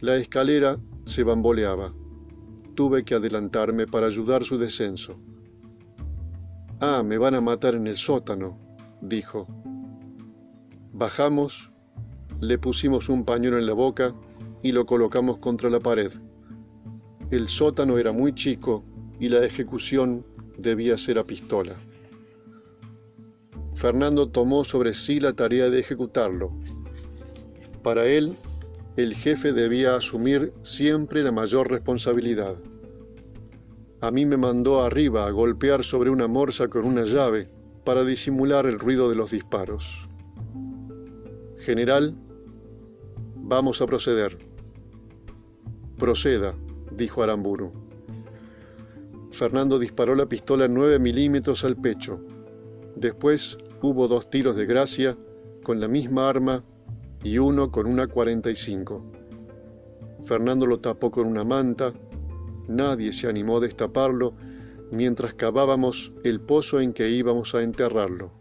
La 0.00 0.16
escalera 0.16 0.78
se 1.04 1.22
bamboleaba. 1.22 1.94
Tuve 2.74 3.04
que 3.04 3.14
adelantarme 3.14 3.86
para 3.86 4.06
ayudar 4.06 4.44
su 4.44 4.56
descenso. 4.56 5.20
Ah, 6.80 7.02
me 7.04 7.18
van 7.18 7.34
a 7.34 7.40
matar 7.40 7.74
en 7.74 7.86
el 7.86 7.96
sótano, 7.96 8.58
dijo. 9.02 9.46
Bajamos, 10.92 11.70
le 12.40 12.58
pusimos 12.58 13.08
un 13.08 13.24
pañuelo 13.24 13.58
en 13.58 13.66
la 13.66 13.74
boca 13.74 14.14
y 14.62 14.72
lo 14.72 14.86
colocamos 14.86 15.38
contra 15.38 15.68
la 15.70 15.80
pared. 15.80 16.10
El 17.32 17.48
sótano 17.48 17.96
era 17.96 18.12
muy 18.12 18.34
chico 18.34 18.84
y 19.18 19.30
la 19.30 19.42
ejecución 19.42 20.26
debía 20.58 20.98
ser 20.98 21.18
a 21.18 21.24
pistola. 21.24 21.74
Fernando 23.74 24.28
tomó 24.28 24.64
sobre 24.64 24.92
sí 24.92 25.18
la 25.18 25.32
tarea 25.32 25.70
de 25.70 25.80
ejecutarlo. 25.80 26.52
Para 27.82 28.04
él, 28.04 28.36
el 28.98 29.14
jefe 29.14 29.54
debía 29.54 29.96
asumir 29.96 30.52
siempre 30.60 31.22
la 31.22 31.32
mayor 31.32 31.70
responsabilidad. 31.70 32.54
A 34.02 34.10
mí 34.10 34.26
me 34.26 34.36
mandó 34.36 34.82
arriba 34.82 35.26
a 35.26 35.30
golpear 35.30 35.84
sobre 35.84 36.10
una 36.10 36.28
morsa 36.28 36.68
con 36.68 36.84
una 36.84 37.06
llave 37.06 37.48
para 37.82 38.04
disimular 38.04 38.66
el 38.66 38.78
ruido 38.78 39.08
de 39.08 39.16
los 39.16 39.30
disparos. 39.30 40.06
General, 41.56 42.14
vamos 43.36 43.80
a 43.80 43.86
proceder. 43.86 44.36
Proceda, 45.96 46.54
dijo 46.96 47.22
Aramburu. 47.22 47.72
Fernando 49.30 49.78
disparó 49.78 50.14
la 50.14 50.26
pistola 50.26 50.68
9 50.68 50.98
milímetros 50.98 51.64
al 51.64 51.76
pecho. 51.76 52.20
Después 52.96 53.56
hubo 53.80 54.06
dos 54.06 54.28
tiros 54.28 54.56
de 54.56 54.66
gracia 54.66 55.16
con 55.62 55.80
la 55.80 55.88
misma 55.88 56.28
arma 56.28 56.64
y 57.24 57.38
uno 57.38 57.70
con 57.70 57.86
una 57.86 58.06
45. 58.06 59.02
Fernando 60.22 60.66
lo 60.66 60.80
tapó 60.80 61.10
con 61.10 61.26
una 61.26 61.44
manta, 61.44 61.92
nadie 62.68 63.12
se 63.12 63.28
animó 63.28 63.56
a 63.56 63.60
destaparlo 63.60 64.34
mientras 64.90 65.34
cavábamos 65.34 66.12
el 66.22 66.40
pozo 66.40 66.80
en 66.80 66.92
que 66.92 67.08
íbamos 67.08 67.54
a 67.54 67.62
enterrarlo. 67.62 68.32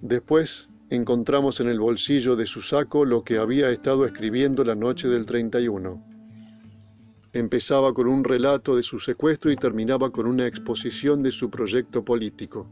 Después 0.00 0.70
encontramos 0.88 1.60
en 1.60 1.68
el 1.68 1.80
bolsillo 1.80 2.36
de 2.36 2.46
su 2.46 2.62
saco 2.62 3.04
lo 3.04 3.22
que 3.24 3.38
había 3.38 3.70
estado 3.70 4.06
escribiendo 4.06 4.64
la 4.64 4.74
noche 4.74 5.08
del 5.08 5.26
31. 5.26 6.09
Empezaba 7.32 7.94
con 7.94 8.08
un 8.08 8.24
relato 8.24 8.74
de 8.74 8.82
su 8.82 8.98
secuestro 8.98 9.52
y 9.52 9.56
terminaba 9.56 10.10
con 10.10 10.26
una 10.26 10.46
exposición 10.46 11.22
de 11.22 11.30
su 11.30 11.48
proyecto 11.48 12.04
político. 12.04 12.68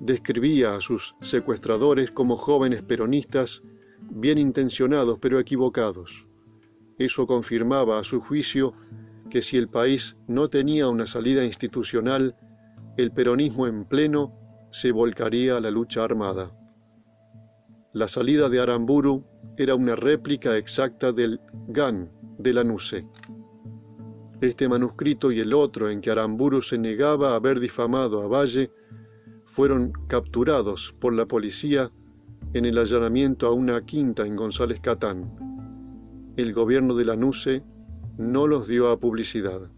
Describía 0.00 0.74
a 0.74 0.80
sus 0.80 1.14
secuestradores 1.20 2.10
como 2.10 2.36
jóvenes 2.36 2.82
peronistas 2.82 3.62
bien 4.10 4.38
intencionados 4.38 5.18
pero 5.20 5.38
equivocados. 5.38 6.26
Eso 6.98 7.28
confirmaba 7.28 8.00
a 8.00 8.04
su 8.04 8.20
juicio 8.20 8.74
que 9.30 9.42
si 9.42 9.56
el 9.56 9.68
país 9.68 10.16
no 10.26 10.48
tenía 10.48 10.88
una 10.88 11.06
salida 11.06 11.44
institucional, 11.44 12.34
el 12.96 13.12
peronismo 13.12 13.68
en 13.68 13.84
pleno 13.84 14.34
se 14.72 14.90
volcaría 14.90 15.56
a 15.56 15.60
la 15.60 15.70
lucha 15.70 16.02
armada. 16.02 16.52
La 17.92 18.08
salida 18.08 18.48
de 18.48 18.58
Aramburu 18.58 19.24
era 19.56 19.76
una 19.76 19.94
réplica 19.94 20.56
exacta 20.56 21.12
del 21.12 21.40
GAN 21.68 22.10
de 22.38 22.52
la 22.52 22.64
NUCE. 22.64 23.06
Este 24.40 24.68
manuscrito 24.68 25.32
y 25.32 25.40
el 25.40 25.52
otro 25.52 25.90
en 25.90 26.00
que 26.00 26.12
Aramburu 26.12 26.62
se 26.62 26.78
negaba 26.78 27.32
a 27.32 27.34
haber 27.34 27.58
difamado 27.58 28.22
a 28.22 28.28
Valle 28.28 28.70
fueron 29.44 29.92
capturados 30.06 30.94
por 31.00 31.12
la 31.12 31.26
policía 31.26 31.90
en 32.52 32.64
el 32.64 32.78
allanamiento 32.78 33.48
a 33.48 33.52
una 33.52 33.84
quinta 33.84 34.24
en 34.24 34.36
González 34.36 34.78
Catán. 34.78 35.34
El 36.36 36.52
gobierno 36.52 36.94
de 36.94 37.04
la 37.04 37.16
NUCE 37.16 37.64
no 38.16 38.46
los 38.46 38.68
dio 38.68 38.90
a 38.90 38.98
publicidad. 39.00 39.72